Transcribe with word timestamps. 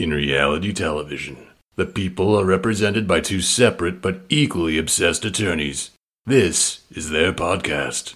In 0.00 0.12
reality 0.12 0.72
television, 0.72 1.36
the 1.76 1.84
people 1.84 2.34
are 2.34 2.46
represented 2.46 3.06
by 3.06 3.20
two 3.20 3.42
separate 3.42 4.00
but 4.00 4.22
equally 4.30 4.78
obsessed 4.78 5.26
attorneys. 5.26 5.90
This 6.24 6.80
is 6.90 7.10
their 7.10 7.34
podcast. 7.34 8.14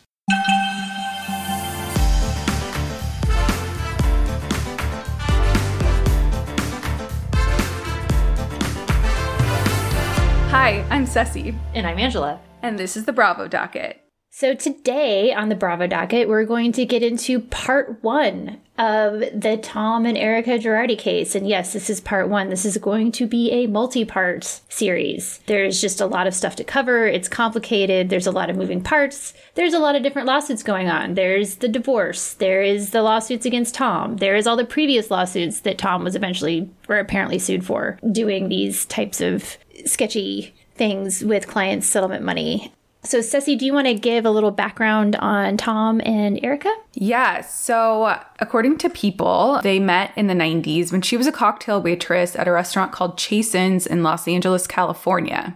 Hi, 10.48 10.86
I'm 10.88 11.04
Ceci, 11.04 11.54
And 11.74 11.86
I'm 11.86 11.98
Angela. 11.98 12.40
and 12.62 12.78
this 12.78 12.96
is 12.96 13.04
the 13.04 13.12
Bravo 13.12 13.46
Docket. 13.46 14.00
So 14.30 14.54
today 14.54 15.34
on 15.34 15.50
the 15.50 15.54
Bravo 15.54 15.86
docket, 15.86 16.30
we're 16.30 16.46
going 16.46 16.72
to 16.72 16.86
get 16.86 17.02
into 17.02 17.40
part 17.40 18.02
one 18.02 18.62
of 18.76 19.20
the 19.20 19.58
Tom 19.62 20.04
and 20.04 20.18
Erika 20.18 20.58
Girardi 20.58 20.98
case. 20.98 21.34
And 21.34 21.48
yes, 21.48 21.72
this 21.72 21.88
is 21.88 22.00
part 22.00 22.28
one. 22.28 22.50
This 22.50 22.64
is 22.64 22.76
going 22.78 23.12
to 23.12 23.26
be 23.26 23.50
a 23.52 23.68
multi-part 23.68 24.62
series. 24.68 25.38
There's 25.46 25.80
just 25.80 26.00
a 26.00 26.06
lot 26.06 26.26
of 26.26 26.34
stuff 26.34 26.56
to 26.56 26.64
cover. 26.64 27.06
It's 27.06 27.28
complicated. 27.28 28.08
There's 28.08 28.26
a 28.26 28.32
lot 28.32 28.50
of 28.50 28.56
moving 28.56 28.82
parts. 28.82 29.32
There's 29.54 29.74
a 29.74 29.78
lot 29.78 29.94
of 29.94 30.02
different 30.02 30.26
lawsuits 30.26 30.64
going 30.64 30.88
on. 30.88 31.14
There's 31.14 31.56
the 31.56 31.68
divorce. 31.68 32.34
There 32.34 32.62
is 32.62 32.90
the 32.90 33.02
lawsuits 33.02 33.46
against 33.46 33.76
Tom. 33.76 34.16
There 34.16 34.34
is 34.34 34.46
all 34.46 34.56
the 34.56 34.64
previous 34.64 35.10
lawsuits 35.10 35.60
that 35.60 35.78
Tom 35.78 36.02
was 36.02 36.16
eventually 36.16 36.68
or 36.88 36.98
apparently 36.98 37.38
sued 37.38 37.64
for 37.64 37.98
doing 38.10 38.48
these 38.48 38.86
types 38.86 39.20
of 39.20 39.56
sketchy 39.84 40.54
things 40.74 41.24
with 41.24 41.46
clients' 41.46 41.86
settlement 41.86 42.24
money. 42.24 42.72
So, 43.04 43.20
Ceci, 43.20 43.54
do 43.54 43.66
you 43.66 43.74
want 43.74 43.86
to 43.86 43.94
give 43.94 44.24
a 44.24 44.30
little 44.30 44.50
background 44.50 45.14
on 45.16 45.58
Tom 45.58 46.00
and 46.06 46.42
Erika? 46.42 46.74
Yeah, 46.94 47.42
so 47.42 48.18
according 48.38 48.78
to 48.78 48.88
People, 48.88 49.60
they 49.62 49.78
met 49.78 50.12
in 50.16 50.26
the 50.26 50.34
90s 50.34 50.90
when 50.90 51.02
she 51.02 51.16
was 51.16 51.26
a 51.26 51.32
cocktail 51.32 51.82
waitress 51.82 52.34
at 52.34 52.48
a 52.48 52.52
restaurant 52.52 52.92
called 52.92 53.18
Chasen's 53.18 53.86
in 53.86 54.02
Los 54.02 54.26
Angeles, 54.26 54.66
California. 54.66 55.54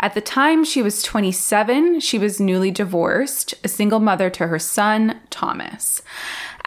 At 0.00 0.14
the 0.14 0.22
time 0.22 0.64
she 0.64 0.80
was 0.80 1.02
27, 1.02 2.00
she 2.00 2.18
was 2.18 2.40
newly 2.40 2.70
divorced, 2.70 3.54
a 3.62 3.68
single 3.68 4.00
mother 4.00 4.30
to 4.30 4.46
her 4.46 4.58
son, 4.58 5.20
Thomas. 5.28 6.00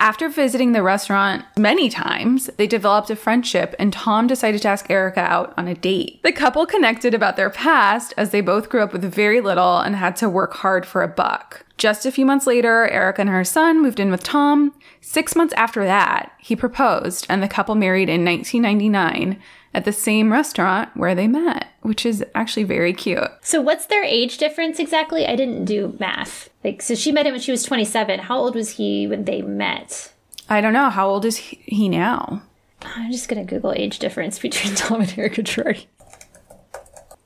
After 0.01 0.29
visiting 0.29 0.71
the 0.71 0.81
restaurant 0.81 1.45
many 1.55 1.87
times, 1.87 2.47
they 2.57 2.65
developed 2.65 3.11
a 3.11 3.15
friendship 3.15 3.75
and 3.77 3.93
Tom 3.93 4.25
decided 4.25 4.63
to 4.63 4.67
ask 4.67 4.89
Erika 4.89 5.19
out 5.19 5.53
on 5.57 5.67
a 5.67 5.75
date. 5.75 6.23
The 6.23 6.31
couple 6.31 6.65
connected 6.65 7.13
about 7.13 7.35
their 7.35 7.51
past 7.51 8.11
as 8.17 8.31
they 8.31 8.41
both 8.41 8.67
grew 8.67 8.81
up 8.81 8.93
with 8.93 9.03
very 9.03 9.41
little 9.41 9.77
and 9.77 9.95
had 9.95 10.15
to 10.15 10.27
work 10.27 10.55
hard 10.55 10.87
for 10.87 11.03
a 11.03 11.07
buck. 11.07 11.67
Just 11.77 12.07
a 12.07 12.11
few 12.11 12.25
months 12.25 12.47
later, 12.47 12.87
Erika 12.87 13.21
and 13.21 13.29
her 13.29 13.43
son 13.43 13.79
moved 13.79 13.99
in 13.99 14.09
with 14.09 14.23
Tom. 14.23 14.73
Six 15.01 15.35
months 15.35 15.53
after 15.55 15.83
that, 15.83 16.31
he 16.39 16.55
proposed 16.55 17.27
and 17.29 17.43
the 17.43 17.47
couple 17.47 17.75
married 17.75 18.09
in 18.09 18.25
1999 18.25 19.39
at 19.73 19.85
the 19.85 19.93
same 19.93 20.31
restaurant 20.31 20.89
where 20.95 21.15
they 21.15 21.27
met, 21.27 21.67
which 21.81 22.05
is 22.05 22.23
actually 22.35 22.63
very 22.63 22.93
cute. 22.93 23.29
So, 23.41 23.61
what's 23.61 23.85
their 23.85 24.03
age 24.03 24.37
difference 24.37 24.79
exactly? 24.79 25.25
I 25.25 25.35
didn't 25.35 25.65
do 25.65 25.95
math. 25.99 26.49
Like, 26.63 26.81
so 26.81 26.95
she 26.95 27.11
met 27.11 27.25
him 27.25 27.33
when 27.33 27.41
she 27.41 27.51
was 27.51 27.63
27. 27.63 28.19
How 28.19 28.37
old 28.37 28.55
was 28.55 28.71
he 28.71 29.07
when 29.07 29.25
they 29.25 29.41
met? 29.41 30.11
I 30.49 30.61
don't 30.61 30.73
know. 30.73 30.89
How 30.89 31.09
old 31.09 31.25
is 31.25 31.37
he 31.37 31.87
now? 31.89 32.43
I'm 32.83 33.11
just 33.11 33.29
going 33.29 33.45
to 33.45 33.49
Google 33.49 33.73
age 33.73 33.99
difference 33.99 34.39
between 34.39 34.75
Tom 34.75 35.01
and 35.01 35.17
Erika 35.17 35.43
Girardi. 35.43 35.85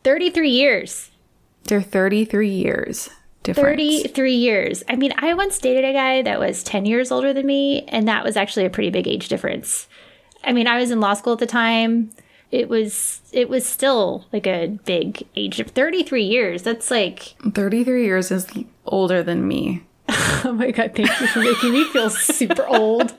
33 0.04 0.50
years. 0.50 1.10
They're 1.64 1.82
33 1.82 2.50
years 2.50 3.10
difference. 3.46 3.78
33 3.78 4.34
years. 4.34 4.84
I 4.90 4.96
mean, 4.96 5.14
I 5.18 5.34
once 5.34 5.58
dated 5.60 5.86
a 5.86 5.94
guy 5.94 6.22
that 6.24 6.40
was 6.40 6.64
10 6.64 6.86
years 6.86 7.12
older 7.12 7.32
than 7.32 7.46
me, 7.46 7.84
and 7.88 8.08
that 8.08 8.24
was 8.24 8.36
actually 8.36 8.66
a 8.66 8.70
pretty 8.70 8.90
big 8.90 9.08
age 9.08 9.30
difference. 9.30 9.88
I 10.44 10.52
mean, 10.52 10.68
I 10.68 10.78
was 10.78 10.92
in 10.92 11.00
law 11.00 11.14
school 11.14 11.34
at 11.34 11.40
the 11.40 11.46
time. 11.46 12.12
It 12.56 12.70
was 12.70 13.20
it 13.34 13.50
was 13.50 13.66
still 13.66 14.24
like 14.32 14.48
a 14.48 14.68
big 14.86 15.28
age 15.36 15.60
of 15.60 15.72
33 15.72 16.24
years. 16.24 16.64
That's 16.64 16.90
like 16.90 17.36
33 17.54 18.06
years 18.06 18.32
is 18.32 18.48
older 18.86 19.22
than 19.22 19.46
me. 19.46 19.84
oh 20.10 20.56
my 20.58 20.72
god, 20.72 20.96
thank 20.96 21.10
you 21.20 21.28
for 21.28 21.40
making 21.40 21.74
me 21.74 21.84
feel 21.84 22.10
super 22.10 22.66
old. 22.66 23.14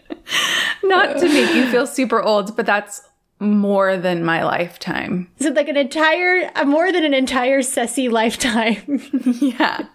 Not 0.82 1.18
to 1.18 1.28
make 1.28 1.54
you 1.54 1.70
feel 1.70 1.86
super 1.86 2.20
old, 2.20 2.56
but 2.56 2.66
that's 2.66 3.02
more 3.38 3.96
than 3.96 4.24
my 4.24 4.42
lifetime. 4.42 5.30
So 5.38 5.50
like 5.50 5.68
an 5.68 5.76
entire 5.76 6.50
more 6.64 6.90
than 6.90 7.04
an 7.04 7.14
entire 7.14 7.62
Ceci 7.62 8.08
lifetime. 8.08 9.00
Yeah. 9.40 9.86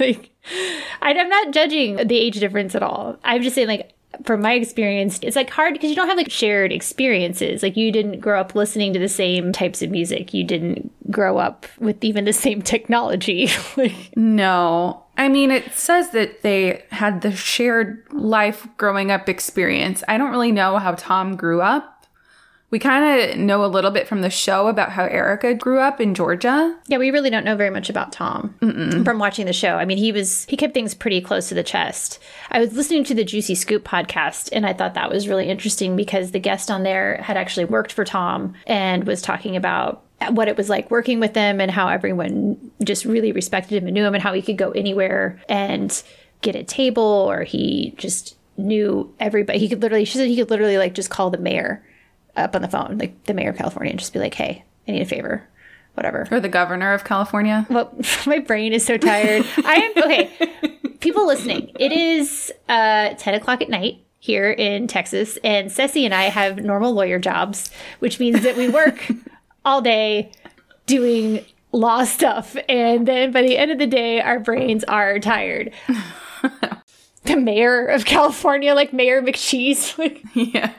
like 0.00 0.30
I, 1.00 1.12
I'm 1.12 1.28
not 1.28 1.52
judging 1.52 2.08
the 2.08 2.18
age 2.18 2.40
difference 2.40 2.74
at 2.74 2.82
all. 2.82 3.18
I'm 3.22 3.42
just 3.42 3.54
saying 3.54 3.68
like 3.68 3.92
from 4.24 4.40
my 4.40 4.54
experience, 4.54 5.18
it's 5.22 5.36
like 5.36 5.50
hard 5.50 5.74
because 5.74 5.90
you 5.90 5.96
don't 5.96 6.08
have 6.08 6.16
like 6.16 6.30
shared 6.30 6.72
experiences. 6.72 7.62
Like 7.62 7.76
you 7.76 7.92
didn't 7.92 8.20
grow 8.20 8.40
up 8.40 8.54
listening 8.54 8.92
to 8.92 8.98
the 8.98 9.08
same 9.08 9.52
types 9.52 9.82
of 9.82 9.90
music. 9.90 10.32
You 10.32 10.44
didn't 10.44 10.92
grow 11.10 11.38
up 11.38 11.66
with 11.78 12.02
even 12.04 12.24
the 12.24 12.32
same 12.32 12.62
technology. 12.62 13.48
like 13.76 14.16
No. 14.16 15.02
I 15.18 15.28
mean, 15.28 15.50
it 15.50 15.72
says 15.72 16.10
that 16.10 16.42
they 16.42 16.84
had 16.90 17.22
the 17.22 17.32
shared 17.32 18.04
life 18.12 18.68
growing 18.76 19.10
up 19.10 19.28
experience. 19.28 20.04
I 20.08 20.18
don't 20.18 20.30
really 20.30 20.52
know 20.52 20.78
how 20.78 20.92
Tom 20.92 21.36
grew 21.36 21.62
up. 21.62 21.95
We 22.70 22.80
kind 22.80 23.30
of 23.30 23.38
know 23.38 23.64
a 23.64 23.66
little 23.66 23.92
bit 23.92 24.08
from 24.08 24.22
the 24.22 24.30
show 24.30 24.66
about 24.66 24.90
how 24.90 25.04
Erika 25.04 25.54
grew 25.54 25.78
up 25.78 26.00
in 26.00 26.14
Georgia. 26.14 26.76
Yeah, 26.88 26.98
we 26.98 27.12
really 27.12 27.30
don't 27.30 27.44
know 27.44 27.54
very 27.54 27.70
much 27.70 27.88
about 27.88 28.10
Tom 28.10 28.56
from 29.04 29.18
watching 29.20 29.46
the 29.46 29.52
show. 29.52 29.76
I 29.76 29.84
mean, 29.84 29.98
he 29.98 30.10
was 30.10 30.44
he 30.48 30.56
kept 30.56 30.74
things 30.74 30.92
pretty 30.92 31.20
close 31.20 31.48
to 31.48 31.54
the 31.54 31.62
chest. 31.62 32.18
I 32.50 32.58
was 32.58 32.72
listening 32.72 33.04
to 33.04 33.14
the 33.14 33.24
Juicy 33.24 33.54
Scoop 33.54 33.84
podcast, 33.84 34.48
and 34.52 34.66
I 34.66 34.72
thought 34.72 34.94
that 34.94 35.10
was 35.10 35.28
really 35.28 35.48
interesting 35.48 35.94
because 35.94 36.32
the 36.32 36.40
guest 36.40 36.70
on 36.70 36.82
there 36.82 37.18
had 37.18 37.36
actually 37.36 37.66
worked 37.66 37.92
for 37.92 38.04
Tom 38.04 38.54
and 38.66 39.06
was 39.06 39.22
talking 39.22 39.54
about 39.54 40.02
what 40.30 40.48
it 40.48 40.56
was 40.56 40.68
like 40.68 40.90
working 40.90 41.20
with 41.20 41.36
him 41.36 41.60
and 41.60 41.70
how 41.70 41.88
everyone 41.88 42.72
just 42.82 43.04
really 43.04 43.32
respected 43.32 43.80
him 43.80 43.86
and 43.86 43.94
knew 43.94 44.04
him 44.04 44.14
and 44.14 44.22
how 44.22 44.32
he 44.32 44.42
could 44.42 44.56
go 44.56 44.70
anywhere 44.72 45.40
and 45.48 46.02
get 46.40 46.56
a 46.56 46.64
table 46.64 47.02
or 47.02 47.44
he 47.44 47.94
just 47.96 48.36
knew 48.56 49.14
everybody. 49.20 49.58
He 49.58 49.68
could 49.68 49.82
literally 49.82 50.04
she 50.04 50.18
said 50.18 50.28
he 50.28 50.36
could 50.36 50.50
literally 50.50 50.78
like 50.78 50.94
just 50.94 51.10
call 51.10 51.30
the 51.30 51.38
mayor 51.38 51.84
up 52.36 52.54
on 52.54 52.62
the 52.62 52.68
phone, 52.68 52.98
like 52.98 53.24
the 53.24 53.34
mayor 53.34 53.50
of 53.50 53.56
California, 53.56 53.90
and 53.90 53.98
just 53.98 54.12
be 54.12 54.18
like, 54.18 54.34
"Hey, 54.34 54.64
I 54.86 54.92
need 54.92 55.02
a 55.02 55.06
favor." 55.06 55.46
Whatever. 55.94 56.28
Or 56.30 56.40
the 56.40 56.48
governor 56.50 56.92
of 56.92 57.04
California. 57.04 57.66
Well, 57.70 57.90
my 58.26 58.38
brain 58.40 58.74
is 58.74 58.84
so 58.84 58.98
tired. 58.98 59.46
I 59.64 59.76
am 59.76 60.04
okay. 60.04 60.30
People 61.00 61.26
listening, 61.26 61.70
it 61.78 61.90
is 61.90 62.52
uh, 62.68 63.14
ten 63.14 63.34
o'clock 63.34 63.62
at 63.62 63.70
night. 63.70 64.00
here 64.18 64.50
in 64.50 64.88
Texas, 64.88 65.38
and 65.42 65.72
Ceci 65.72 66.04
and 66.04 66.12
I 66.14 66.24
have 66.24 66.58
normal 66.58 66.92
lawyer 66.92 67.18
jobs, 67.18 67.70
which 68.00 68.20
means 68.20 68.42
that 68.42 68.56
we 68.56 68.68
work 68.68 69.08
all 69.64 69.80
day 69.80 70.32
doing 70.84 71.44
law 71.72 72.04
stuff. 72.04 72.56
And 72.68 73.08
then 73.08 73.32
by 73.32 73.40
the 73.42 73.56
end 73.56 73.70
of 73.70 73.78
the 73.78 73.86
day, 73.86 74.20
our 74.20 74.38
brains 74.40 74.84
are 74.84 75.18
tired. 75.18 75.72
the 77.24 77.36
mayor 77.36 77.86
of 77.86 78.04
California, 78.04 78.74
like 78.74 78.92
Mayor 78.92 79.22
McCheese, 79.22 79.96
like 79.98 80.22
Yeah. 80.34 80.72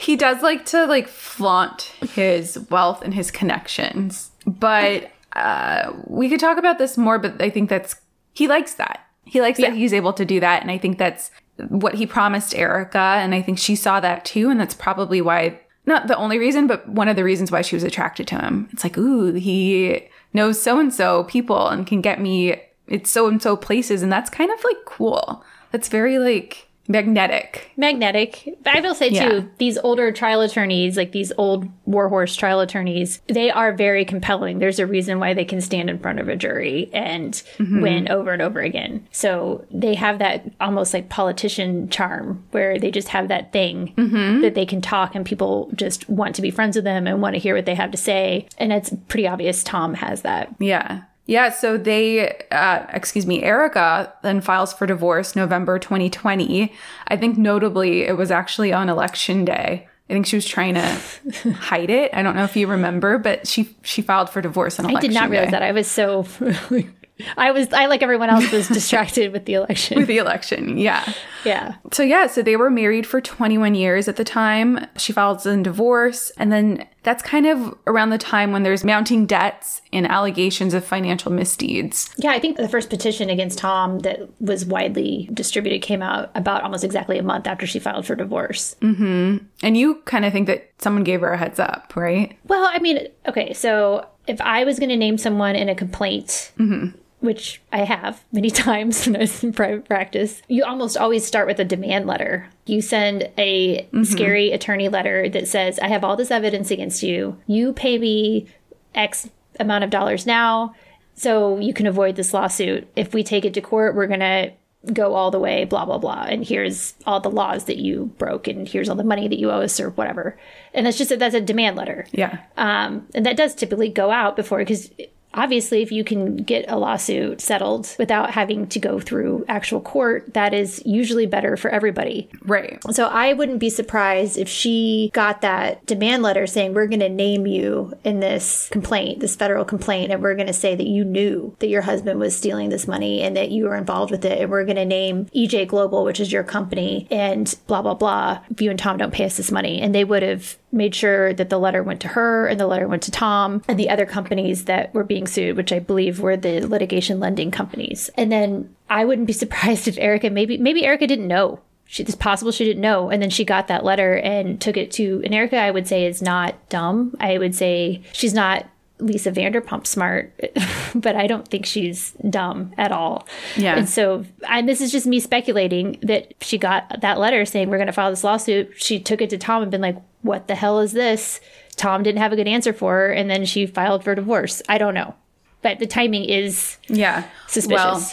He 0.00 0.16
does 0.16 0.42
like 0.42 0.64
to 0.66 0.86
like 0.86 1.08
flaunt 1.08 1.92
his 2.14 2.58
wealth 2.70 3.02
and 3.02 3.12
his 3.12 3.30
connections. 3.30 4.30
But 4.46 5.10
uh 5.34 5.92
we 6.06 6.28
could 6.28 6.40
talk 6.40 6.58
about 6.58 6.78
this 6.78 6.96
more, 6.96 7.18
but 7.18 7.40
I 7.42 7.50
think 7.50 7.68
that's 7.68 7.96
he 8.32 8.48
likes 8.48 8.74
that. 8.74 9.06
He 9.24 9.40
likes 9.40 9.60
that 9.60 9.74
he's 9.74 9.92
able 9.92 10.14
to 10.14 10.24
do 10.24 10.40
that 10.40 10.62
and 10.62 10.70
I 10.70 10.78
think 10.78 10.96
that's 10.96 11.30
what 11.68 11.94
he 11.94 12.06
promised 12.06 12.54
Erika 12.54 12.98
and 12.98 13.34
I 13.34 13.42
think 13.42 13.58
she 13.58 13.76
saw 13.76 14.00
that 14.00 14.24
too 14.24 14.48
and 14.48 14.58
that's 14.58 14.74
probably 14.74 15.20
why 15.20 15.60
not 15.84 16.06
the 16.06 16.16
only 16.16 16.38
reason, 16.38 16.66
but 16.66 16.88
one 16.88 17.08
of 17.08 17.16
the 17.16 17.24
reasons 17.24 17.52
why 17.52 17.62
she 17.62 17.76
was 17.76 17.84
attracted 17.84 18.26
to 18.28 18.38
him. 18.38 18.68
It's 18.72 18.84
like, 18.84 18.96
ooh, 18.96 19.34
he 19.34 20.08
knows 20.32 20.60
so 20.62 20.78
and 20.78 20.92
so 20.94 21.24
people 21.24 21.68
and 21.68 21.86
can 21.86 22.00
get 22.00 22.20
me 22.20 22.60
it's 22.86 23.10
so 23.10 23.28
and 23.28 23.40
so 23.42 23.56
places 23.56 24.02
and 24.02 24.10
that's 24.10 24.30
kind 24.30 24.50
of 24.50 24.64
like 24.64 24.78
cool. 24.86 25.44
That's 25.72 25.88
very 25.88 26.18
like 26.18 26.69
magnetic. 26.88 27.70
magnetic. 27.76 28.56
But 28.62 28.76
I 28.76 28.80
will 28.80 28.94
say 28.94 29.10
too, 29.10 29.14
Yeah. 29.14 29.42
these 29.58 29.78
older 29.78 30.12
trial 30.12 30.40
attorneys, 30.40 30.96
like 30.96 31.12
these 31.12 31.32
old 31.38 31.68
warhorse 31.86 32.34
trial 32.36 32.60
attorneys, 32.60 33.20
they 33.28 33.50
are 33.50 33.72
very 33.72 34.04
compelling. 34.04 34.58
There's 34.58 34.78
a 34.78 34.86
reason 34.86 35.18
why 35.18 35.34
they 35.34 35.44
can 35.44 35.60
stand 35.60 35.88
in 35.88 35.98
front 35.98 36.18
of 36.20 36.28
a 36.28 36.36
jury 36.36 36.90
and 36.92 37.34
mm-hmm. 37.58 37.80
win 37.80 38.10
over 38.10 38.32
and 38.32 38.42
over 38.42 38.60
again. 38.60 39.06
So 39.12 39.64
they 39.70 39.94
have 39.94 40.18
that 40.18 40.50
almost 40.60 40.92
like 40.92 41.08
politician 41.08 41.88
charm 41.88 42.44
where 42.50 42.78
they 42.78 42.90
just 42.90 43.08
have 43.08 43.28
that 43.28 43.52
thing 43.52 43.94
mm-hmm. 43.96 44.40
that 44.42 44.54
they 44.54 44.66
can 44.66 44.80
talk 44.80 45.14
and 45.14 45.24
people 45.24 45.70
just 45.74 46.08
want 46.08 46.34
to 46.36 46.42
be 46.42 46.50
friends 46.50 46.76
with 46.76 46.84
them 46.84 47.06
and 47.06 47.22
want 47.22 47.34
to 47.34 47.40
hear 47.40 47.54
what 47.54 47.66
they 47.66 47.74
have 47.74 47.90
to 47.92 47.96
say. 47.98 48.46
And 48.58 48.72
it's 48.72 48.92
pretty 49.08 49.26
obvious 49.26 49.62
Tom 49.62 49.94
has 49.94 50.22
that. 50.22 50.54
Yeah. 50.58 51.02
Yeah. 51.30 51.50
So 51.50 51.78
they, 51.78 52.42
uh, 52.50 52.86
excuse 52.92 53.24
me, 53.24 53.44
Erika 53.44 54.12
then 54.22 54.40
files 54.40 54.72
for 54.72 54.84
divorce 54.84 55.36
November 55.36 55.78
2020. 55.78 56.72
I 57.06 57.16
think 57.16 57.38
notably 57.38 58.02
it 58.02 58.16
was 58.16 58.32
actually 58.32 58.72
on 58.72 58.88
election 58.88 59.44
day. 59.44 59.86
I 60.08 60.12
think 60.12 60.26
she 60.26 60.34
was 60.34 60.44
trying 60.44 60.74
to 60.74 60.82
hide 61.54 61.88
it. 61.88 62.10
I 62.12 62.22
don't 62.24 62.34
know 62.34 62.42
if 62.42 62.56
you 62.56 62.66
remember, 62.66 63.16
but 63.16 63.46
she 63.46 63.76
she 63.82 64.02
filed 64.02 64.28
for 64.28 64.42
divorce 64.42 64.80
on 64.80 64.86
I 64.86 65.00
did 65.00 65.14
not 65.14 65.30
realize 65.30 65.46
day. 65.46 65.50
that. 65.52 65.62
I 65.62 65.70
was 65.70 65.86
so. 65.86 66.26
I 67.36 67.50
was, 67.50 67.72
I 67.72 67.86
like 67.86 68.02
everyone 68.02 68.30
else, 68.30 68.50
was 68.50 68.68
distracted 68.68 69.32
with 69.32 69.44
the 69.44 69.54
election. 69.54 69.98
With 69.98 70.08
the 70.08 70.18
election, 70.18 70.78
yeah. 70.78 71.12
Yeah. 71.44 71.76
So 71.92 72.02
yeah, 72.02 72.26
so 72.26 72.42
they 72.42 72.56
were 72.56 72.70
married 72.70 73.06
for 73.06 73.20
21 73.20 73.74
years 73.74 74.08
at 74.08 74.16
the 74.16 74.24
time. 74.24 74.86
She 74.96 75.12
files 75.12 75.46
in 75.46 75.62
divorce, 75.62 76.30
and 76.36 76.52
then 76.52 76.86
that's 77.02 77.22
kind 77.22 77.46
of 77.46 77.76
around 77.86 78.10
the 78.10 78.18
time 78.18 78.52
when 78.52 78.62
there's 78.62 78.84
mounting 78.84 79.24
debts 79.26 79.80
and 79.92 80.06
allegations 80.06 80.74
of 80.74 80.84
financial 80.84 81.32
misdeeds. 81.32 82.10
Yeah, 82.18 82.32
I 82.32 82.38
think 82.38 82.56
the 82.56 82.68
first 82.68 82.90
petition 82.90 83.30
against 83.30 83.58
Tom 83.58 84.00
that 84.00 84.28
was 84.40 84.66
widely 84.66 85.28
distributed 85.32 85.82
came 85.82 86.02
out 86.02 86.30
about 86.34 86.62
almost 86.62 86.84
exactly 86.84 87.18
a 87.18 87.22
month 87.22 87.46
after 87.46 87.66
she 87.66 87.78
filed 87.78 88.06
for 88.06 88.14
divorce. 88.14 88.76
Mm-hmm. 88.82 89.44
And 89.62 89.76
you 89.76 89.96
kind 90.04 90.24
of 90.24 90.32
think 90.32 90.46
that 90.46 90.70
someone 90.78 91.04
gave 91.04 91.20
her 91.22 91.32
a 91.32 91.38
heads 91.38 91.58
up, 91.58 91.94
right? 91.96 92.36
Well, 92.46 92.68
I 92.70 92.78
mean, 92.78 93.08
okay, 93.26 93.54
so 93.54 94.06
if 94.26 94.40
I 94.40 94.64
was 94.64 94.78
going 94.78 94.90
to 94.90 94.96
name 94.96 95.18
someone 95.18 95.56
in 95.56 95.68
a 95.68 95.74
complaint, 95.74 96.52
mm-hmm. 96.58 96.96
Which 97.20 97.62
I 97.72 97.84
have 97.84 98.24
many 98.32 98.50
times 98.66 99.06
when 99.06 99.16
I 99.16 99.20
was 99.20 99.44
in 99.44 99.52
private 99.54 99.86
practice, 99.86 100.42
you 100.48 100.64
almost 100.64 100.96
always 100.96 101.26
start 101.26 101.46
with 101.46 101.60
a 101.60 101.64
demand 101.64 102.06
letter. 102.06 102.48
You 102.66 102.82
send 102.82 103.30
a 103.38 103.88
scary 104.02 104.52
attorney 104.52 104.88
letter 104.88 105.28
that 105.28 105.48
says, 105.48 105.78
I 105.78 105.88
have 105.88 106.04
all 106.04 106.16
this 106.16 106.30
evidence 106.30 106.70
against 106.70 107.02
you. 107.02 107.38
You 107.46 107.72
pay 107.72 107.98
me 107.98 108.46
X 108.94 109.30
amount 109.58 109.84
of 109.84 109.90
dollars 109.90 110.26
now 110.26 110.74
so 111.14 111.58
you 111.58 111.74
can 111.74 111.86
avoid 111.86 112.16
this 112.16 112.32
lawsuit. 112.32 112.88
If 112.96 113.12
we 113.12 113.22
take 113.22 113.44
it 113.44 113.54
to 113.54 113.60
court, 113.60 113.94
we're 113.94 114.06
going 114.06 114.20
to 114.20 114.52
go 114.92 115.14
all 115.14 115.30
the 115.30 115.38
way, 115.38 115.64
blah, 115.64 115.84
blah, 115.84 115.98
blah. 115.98 116.24
And 116.28 116.44
here's 116.44 116.94
all 117.06 117.20
the 117.20 117.30
laws 117.30 117.64
that 117.64 117.76
you 117.76 118.06
broke, 118.16 118.48
and 118.48 118.66
here's 118.66 118.88
all 118.88 118.96
the 118.96 119.04
money 119.04 119.28
that 119.28 119.38
you 119.38 119.50
owe 119.50 119.60
us, 119.60 119.78
or 119.78 119.90
whatever. 119.90 120.38
And 120.72 120.86
that's 120.86 120.96
just 120.96 121.10
a, 121.10 121.16
that's 121.16 121.34
a 121.34 121.40
demand 121.40 121.76
letter. 121.76 122.06
Yeah. 122.12 122.38
Um, 122.56 123.06
and 123.14 123.26
that 123.26 123.36
does 123.36 123.54
typically 123.54 123.90
go 123.90 124.10
out 124.10 124.36
before, 124.36 124.58
because 124.58 124.90
obviously, 125.34 125.82
if 125.82 125.92
you 125.92 126.04
can 126.04 126.36
get 126.36 126.64
a 126.68 126.78
lawsuit 126.78 127.40
settled 127.40 127.94
without 127.98 128.30
having 128.30 128.66
to 128.68 128.78
go 128.78 129.00
through 129.00 129.44
actual 129.48 129.80
court, 129.80 130.34
that 130.34 130.54
is 130.54 130.82
usually 130.84 131.26
better 131.26 131.56
for 131.56 131.70
everybody. 131.70 132.28
Right. 132.42 132.78
So 132.92 133.06
I 133.06 133.32
wouldn't 133.32 133.58
be 133.58 133.70
surprised 133.70 134.38
if 134.38 134.48
she 134.48 135.10
got 135.12 135.40
that 135.40 135.84
demand 135.86 136.22
letter 136.22 136.46
saying, 136.46 136.74
We're 136.74 136.86
going 136.86 137.00
to 137.00 137.08
name 137.08 137.46
you 137.46 137.92
in 138.04 138.20
this 138.20 138.68
complaint, 138.70 139.20
this 139.20 139.36
federal 139.36 139.64
complaint, 139.64 140.12
and 140.12 140.22
we're 140.22 140.34
going 140.34 140.46
to 140.46 140.52
say 140.52 140.74
that 140.74 140.86
you 140.86 141.04
knew 141.04 141.54
that 141.60 141.68
your 141.68 141.82
husband 141.82 142.18
was 142.18 142.36
stealing 142.36 142.70
this 142.70 142.86
money 142.86 143.22
and 143.22 143.36
that 143.36 143.50
you 143.50 143.64
were 143.64 143.76
involved 143.76 144.10
with 144.10 144.24
it. 144.24 144.40
And 144.40 144.50
we're 144.50 144.64
going 144.64 144.76
to 144.76 144.84
name 144.84 145.26
EJ 145.26 145.68
Global, 145.68 146.04
which 146.04 146.20
is 146.20 146.32
your 146.32 146.44
company, 146.44 147.06
and 147.10 147.54
blah, 147.66 147.82
blah, 147.82 147.94
blah. 147.94 148.40
If 148.50 148.60
you 148.60 148.70
and 148.70 148.78
Tom 148.78 148.96
don't 148.96 149.12
pay 149.12 149.24
us 149.24 149.36
this 149.36 149.50
money. 149.50 149.80
And 149.80 149.94
they 149.94 150.04
would 150.04 150.22
have 150.22 150.56
made 150.72 150.94
sure 150.94 151.32
that 151.34 151.50
the 151.50 151.58
letter 151.58 151.82
went 151.82 152.00
to 152.00 152.08
her 152.08 152.46
and 152.46 152.58
the 152.58 152.66
letter 152.66 152.86
went 152.86 153.02
to 153.02 153.10
Tom 153.10 153.62
and 153.68 153.78
the 153.78 153.90
other 153.90 154.06
companies 154.06 154.64
that 154.64 154.92
were 154.94 155.04
being 155.04 155.26
sued, 155.26 155.56
which 155.56 155.72
I 155.72 155.78
believe 155.78 156.20
were 156.20 156.36
the 156.36 156.66
litigation 156.66 157.20
lending 157.20 157.50
companies. 157.50 158.10
And 158.16 158.30
then 158.30 158.74
I 158.88 159.04
wouldn't 159.04 159.26
be 159.26 159.32
surprised 159.44 159.88
if 159.88 159.98
Erika 159.98 160.30
maybe 160.30 160.58
maybe 160.58 160.84
Erika 160.84 161.06
didn't 161.06 161.28
know. 161.28 161.60
She, 161.86 162.04
it's 162.04 162.14
possible 162.14 162.52
she 162.52 162.64
didn't 162.64 162.82
know, 162.82 163.10
and 163.10 163.20
then 163.20 163.30
she 163.30 163.44
got 163.44 163.66
that 163.66 163.84
letter 163.84 164.16
and 164.18 164.60
took 164.60 164.76
it 164.76 164.92
to. 164.92 165.22
And 165.24 165.34
Erika, 165.34 165.56
I 165.56 165.72
would 165.72 165.88
say, 165.88 166.06
is 166.06 166.22
not 166.22 166.54
dumb. 166.68 167.16
I 167.18 167.36
would 167.36 167.54
say 167.54 168.02
she's 168.12 168.32
not 168.32 168.66
Lisa 169.00 169.32
Vanderpump 169.32 169.86
smart, 169.86 170.32
but 170.94 171.16
I 171.16 171.26
don't 171.26 171.48
think 171.48 171.66
she's 171.66 172.12
dumb 172.28 172.72
at 172.78 172.92
all. 172.92 173.26
Yeah. 173.56 173.76
And 173.76 173.88
so, 173.88 174.24
and 174.48 174.68
this 174.68 174.80
is 174.80 174.92
just 174.92 175.06
me 175.06 175.20
speculating 175.20 175.98
that 176.02 176.34
she 176.40 176.58
got 176.58 177.00
that 177.00 177.18
letter 177.18 177.44
saying 177.44 177.70
we're 177.70 177.78
going 177.78 177.86
to 177.86 177.92
file 177.92 178.10
this 178.10 178.24
lawsuit. 178.24 178.72
She 178.76 179.00
took 179.00 179.20
it 179.20 179.30
to 179.30 179.38
Tom 179.38 179.62
and 179.62 179.70
been 179.70 179.80
like, 179.80 179.96
"What 180.22 180.48
the 180.48 180.54
hell 180.54 180.80
is 180.80 180.92
this?" 180.92 181.40
Tom 181.76 182.02
didn't 182.02 182.20
have 182.20 182.32
a 182.32 182.36
good 182.36 182.48
answer 182.48 182.72
for 182.72 182.94
her, 182.94 183.10
and 183.10 183.30
then 183.30 183.44
she 183.44 183.66
filed 183.66 184.04
for 184.04 184.14
divorce. 184.14 184.60
I 184.68 184.76
don't 184.78 184.94
know, 184.94 185.14
but 185.62 185.78
the 185.78 185.86
timing 185.86 186.24
is 186.24 186.76
Yeah. 186.88 187.24
suspicious. 187.46 187.82
Well, 187.82 188.12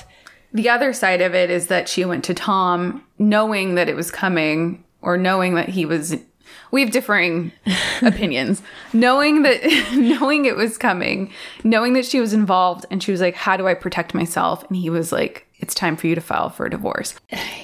the 0.53 0.69
other 0.69 0.93
side 0.93 1.21
of 1.21 1.35
it 1.35 1.49
is 1.49 1.67
that 1.67 1.89
she 1.89 2.05
went 2.05 2.23
to 2.25 2.33
Tom 2.33 3.03
knowing 3.19 3.75
that 3.75 3.89
it 3.89 3.95
was 3.95 4.09
coming 4.09 4.83
or 5.01 5.17
knowing 5.17 5.55
that 5.55 5.69
he 5.69 5.85
was 5.85 6.15
we 6.71 6.81
have 6.81 6.91
differing 6.91 7.51
opinions. 8.01 8.61
Knowing 8.93 9.43
that 9.43 9.63
knowing 9.95 10.45
it 10.45 10.55
was 10.55 10.77
coming, 10.77 11.31
knowing 11.63 11.93
that 11.93 12.05
she 12.05 12.19
was 12.19 12.33
involved 12.33 12.85
and 12.91 13.01
she 13.01 13.11
was 13.11 13.21
like, 13.21 13.35
"How 13.35 13.57
do 13.57 13.67
I 13.67 13.73
protect 13.73 14.13
myself?" 14.13 14.63
and 14.67 14.77
he 14.77 14.89
was 14.89 15.11
like, 15.11 15.47
"It's 15.59 15.73
time 15.73 15.95
for 15.95 16.07
you 16.07 16.15
to 16.15 16.21
file 16.21 16.49
for 16.49 16.65
a 16.65 16.69
divorce." 16.69 17.15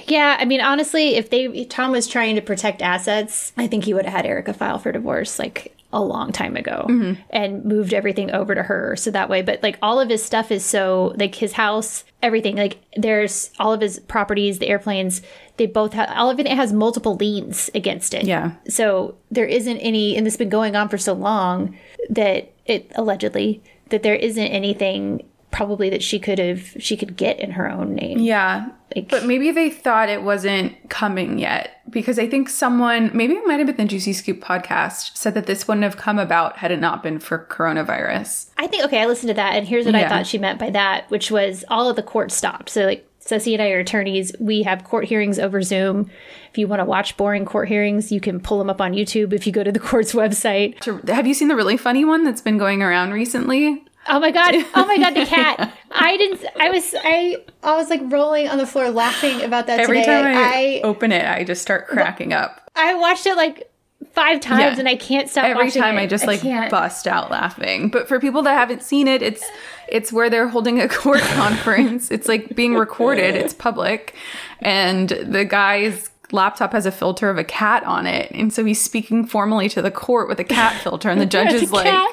Yeah, 0.06 0.36
I 0.38 0.44
mean, 0.44 0.60
honestly, 0.60 1.16
if 1.16 1.30
they 1.30 1.46
if 1.46 1.68
Tom 1.68 1.92
was 1.92 2.06
trying 2.06 2.34
to 2.36 2.42
protect 2.42 2.82
assets, 2.82 3.52
I 3.56 3.66
think 3.66 3.84
he 3.84 3.94
would 3.94 4.04
have 4.04 4.14
had 4.14 4.26
Erika 4.26 4.52
file 4.52 4.78
for 4.78 4.92
divorce 4.92 5.38
like 5.38 5.76
a 5.94 6.02
long 6.02 6.32
time 6.32 6.56
ago 6.56 6.86
mm-hmm. 6.88 7.20
and 7.30 7.64
moved 7.64 7.94
everything 7.94 8.30
over 8.32 8.54
to 8.54 8.64
her 8.64 8.96
so 8.96 9.10
that 9.12 9.28
way. 9.30 9.42
But 9.42 9.62
like 9.62 9.78
all 9.80 10.00
of 10.00 10.10
his 10.10 10.24
stuff 10.24 10.50
is 10.50 10.64
so 10.64 11.14
like 11.16 11.36
his 11.36 11.52
house, 11.52 12.04
everything 12.22 12.56
like 12.56 12.80
there's 12.96 13.50
all 13.58 13.72
of 13.72 13.80
his 13.80 14.00
properties, 14.00 14.58
the 14.58 14.68
airplanes. 14.68 15.22
They 15.56 15.66
both 15.66 15.92
have 15.92 16.10
all 16.10 16.30
of 16.30 16.40
it 16.40 16.48
has 16.48 16.72
multiple 16.72 17.14
liens 17.14 17.70
against 17.74 18.12
it. 18.12 18.24
Yeah. 18.24 18.52
So 18.68 19.16
there 19.30 19.46
isn't 19.46 19.78
any, 19.78 20.16
and 20.16 20.26
this 20.26 20.34
has 20.34 20.38
been 20.38 20.48
going 20.48 20.74
on 20.74 20.88
for 20.88 20.98
so 20.98 21.12
long 21.12 21.78
that 22.10 22.52
it 22.66 22.90
allegedly 22.96 23.62
that 23.90 24.02
there 24.02 24.16
isn't 24.16 24.46
anything 24.46 25.24
probably 25.52 25.88
that 25.88 26.02
she 26.02 26.18
could 26.18 26.40
have 26.40 26.76
she 26.80 26.96
could 26.96 27.16
get 27.16 27.38
in 27.38 27.52
her 27.52 27.70
own 27.70 27.94
name. 27.94 28.18
Yeah. 28.18 28.70
Like- 28.94 29.08
But 29.08 29.24
maybe 29.26 29.50
they 29.50 29.70
thought 29.70 30.08
it 30.08 30.22
wasn't 30.22 30.88
coming 30.88 31.38
yet 31.38 31.80
because 31.90 32.18
I 32.18 32.28
think 32.28 32.48
someone, 32.48 33.10
maybe 33.14 33.34
it 33.34 33.46
might 33.46 33.58
have 33.58 33.66
been 33.66 33.76
the 33.76 33.84
Juicy 33.90 34.12
Scoop 34.12 34.40
podcast, 34.40 35.16
said 35.16 35.34
that 35.34 35.46
this 35.46 35.66
wouldn't 35.68 35.84
have 35.84 35.96
come 35.96 36.18
about 36.18 36.58
had 36.58 36.70
it 36.70 36.80
not 36.80 37.02
been 37.02 37.18
for 37.18 37.46
coronavirus. 37.50 38.50
I 38.58 38.66
think 38.66 38.84
okay, 38.84 39.00
I 39.02 39.06
listened 39.06 39.28
to 39.28 39.34
that, 39.34 39.54
and 39.54 39.66
here's 39.66 39.86
what 39.86 39.94
I 39.94 40.08
thought 40.08 40.26
she 40.26 40.38
meant 40.38 40.58
by 40.58 40.70
that, 40.70 41.10
which 41.10 41.30
was 41.30 41.64
all 41.68 41.88
of 41.90 41.96
the 41.96 42.02
court 42.02 42.30
stopped. 42.32 42.70
So 42.70 42.84
like 42.84 43.06
Ceci 43.20 43.54
and 43.54 43.62
I 43.62 43.70
are 43.70 43.78
attorneys. 43.78 44.32
We 44.38 44.62
have 44.64 44.84
court 44.84 45.06
hearings 45.06 45.38
over 45.38 45.62
Zoom. 45.62 46.10
If 46.50 46.58
you 46.58 46.68
want 46.68 46.80
to 46.80 46.84
watch 46.84 47.16
boring 47.16 47.46
court 47.46 47.68
hearings, 47.68 48.12
you 48.12 48.20
can 48.20 48.38
pull 48.38 48.58
them 48.58 48.68
up 48.68 48.82
on 48.82 48.92
YouTube 48.92 49.32
if 49.32 49.46
you 49.46 49.52
go 49.52 49.64
to 49.64 49.72
the 49.72 49.78
court's 49.90 50.12
website. 50.12 51.08
Have 51.08 51.26
you 51.26 51.32
seen 51.34 51.48
the 51.48 51.56
really 51.56 51.76
funny 51.78 52.04
one 52.04 52.24
that's 52.24 52.42
been 52.42 52.58
going 52.58 52.82
around 52.82 53.12
recently? 53.12 53.82
Oh 54.08 54.20
my 54.20 54.30
god! 54.30 54.54
Oh 54.74 54.86
my 54.86 54.98
god! 54.98 55.14
The 55.14 55.26
cat. 55.26 55.72
I 55.90 56.16
didn't. 56.16 56.44
I 56.60 56.70
was. 56.70 56.94
I. 57.02 57.36
I 57.62 57.76
was 57.76 57.88
like 57.90 58.00
rolling 58.04 58.48
on 58.48 58.58
the 58.58 58.66
floor 58.66 58.90
laughing 58.90 59.42
about 59.42 59.66
that 59.68 59.80
Every 59.80 60.00
today. 60.00 60.22
time 60.22 60.36
I, 60.36 60.42
I. 60.42 60.80
open 60.84 61.12
it, 61.12 61.24
I 61.26 61.44
just 61.44 61.62
start 61.62 61.86
cracking 61.88 62.32
up. 62.32 62.60
I 62.76 62.94
watched 62.94 63.26
it 63.26 63.36
like 63.36 63.70
five 64.12 64.40
times, 64.40 64.74
Yeah. 64.74 64.78
and 64.80 64.88
I 64.88 64.96
can't 64.96 65.28
stop. 65.30 65.44
Every 65.44 65.70
time 65.70 65.96
it. 65.96 66.02
I 66.02 66.06
just 66.06 66.26
like 66.26 66.40
can't. 66.40 66.70
bust 66.70 67.06
out 67.06 67.30
laughing. 67.30 67.88
But 67.88 68.06
for 68.08 68.20
people 68.20 68.42
that 68.42 68.54
haven't 68.54 68.82
seen 68.82 69.08
it, 69.08 69.22
it's 69.22 69.44
it's 69.88 70.12
where 70.12 70.28
they're 70.28 70.48
holding 70.48 70.80
a 70.80 70.88
court 70.88 71.20
conference. 71.34 72.10
It's 72.10 72.28
like 72.28 72.54
being 72.54 72.74
recorded. 72.74 73.34
It's 73.44 73.54
public, 73.54 74.14
and 74.60 75.08
the 75.08 75.44
guy's 75.44 76.10
laptop 76.32 76.72
has 76.72 76.84
a 76.84 76.90
filter 76.92 77.30
of 77.30 77.38
a 77.38 77.44
cat 77.44 77.84
on 77.84 78.06
it. 78.06 78.30
And 78.32 78.52
so 78.52 78.64
he's 78.64 78.82
speaking 78.82 79.24
formally 79.26 79.68
to 79.70 79.80
the 79.80 79.90
court 79.90 80.28
with 80.28 80.40
a 80.40 80.44
cat 80.44 80.80
filter. 80.82 81.08
And 81.08 81.20
the 81.20 81.26
judge 81.26 81.52
is 81.52 81.70
like, 81.70 81.84
cat. 81.86 82.10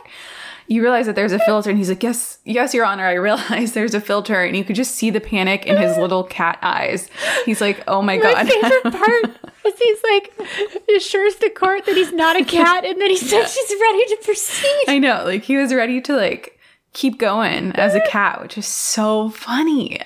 You 0.67 0.81
realize 0.81 1.05
that 1.05 1.15
there's 1.15 1.31
a 1.31 1.39
filter. 1.39 1.69
And 1.69 1.77
he's 1.77 1.89
like, 1.89 2.03
Yes, 2.03 2.39
yes, 2.45 2.73
Your 2.73 2.85
Honor, 2.85 3.05
I 3.05 3.13
realize 3.13 3.71
there's 3.73 3.93
a 3.93 4.01
filter. 4.01 4.41
And 4.41 4.55
you 4.55 4.63
could 4.63 4.75
just 4.75 4.95
see 4.95 5.09
the 5.09 5.19
panic 5.19 5.65
in 5.65 5.77
his 5.77 5.97
little 5.97 6.23
cat 6.23 6.59
eyes. 6.61 7.09
He's 7.45 7.61
like, 7.61 7.83
Oh 7.87 8.01
my 8.01 8.17
My 8.17 8.23
God. 8.23 8.45
My 8.45 8.51
favorite 8.51 8.93
part 8.93 9.51
is 9.65 9.79
he's 9.79 10.03
like 10.03 10.49
assures 10.95 11.35
the 11.35 11.49
court 11.49 11.85
that 11.85 11.95
he's 11.95 12.11
not 12.11 12.35
a 12.35 12.43
cat, 12.43 12.83
and 12.85 12.99
then 12.99 13.09
he 13.09 13.17
says 13.17 13.55
he's 13.55 13.79
ready 13.79 14.05
to 14.05 14.17
proceed. 14.23 14.83
I 14.87 14.97
know. 14.97 15.23
Like 15.25 15.43
he 15.43 15.57
was 15.57 15.73
ready 15.73 16.01
to 16.01 16.15
like 16.15 16.59
keep 16.93 17.17
going 17.19 17.71
as 17.73 17.95
a 17.95 18.01
cat, 18.01 18.41
which 18.41 18.57
is 18.57 18.65
so 18.65 19.29
funny. 19.29 19.99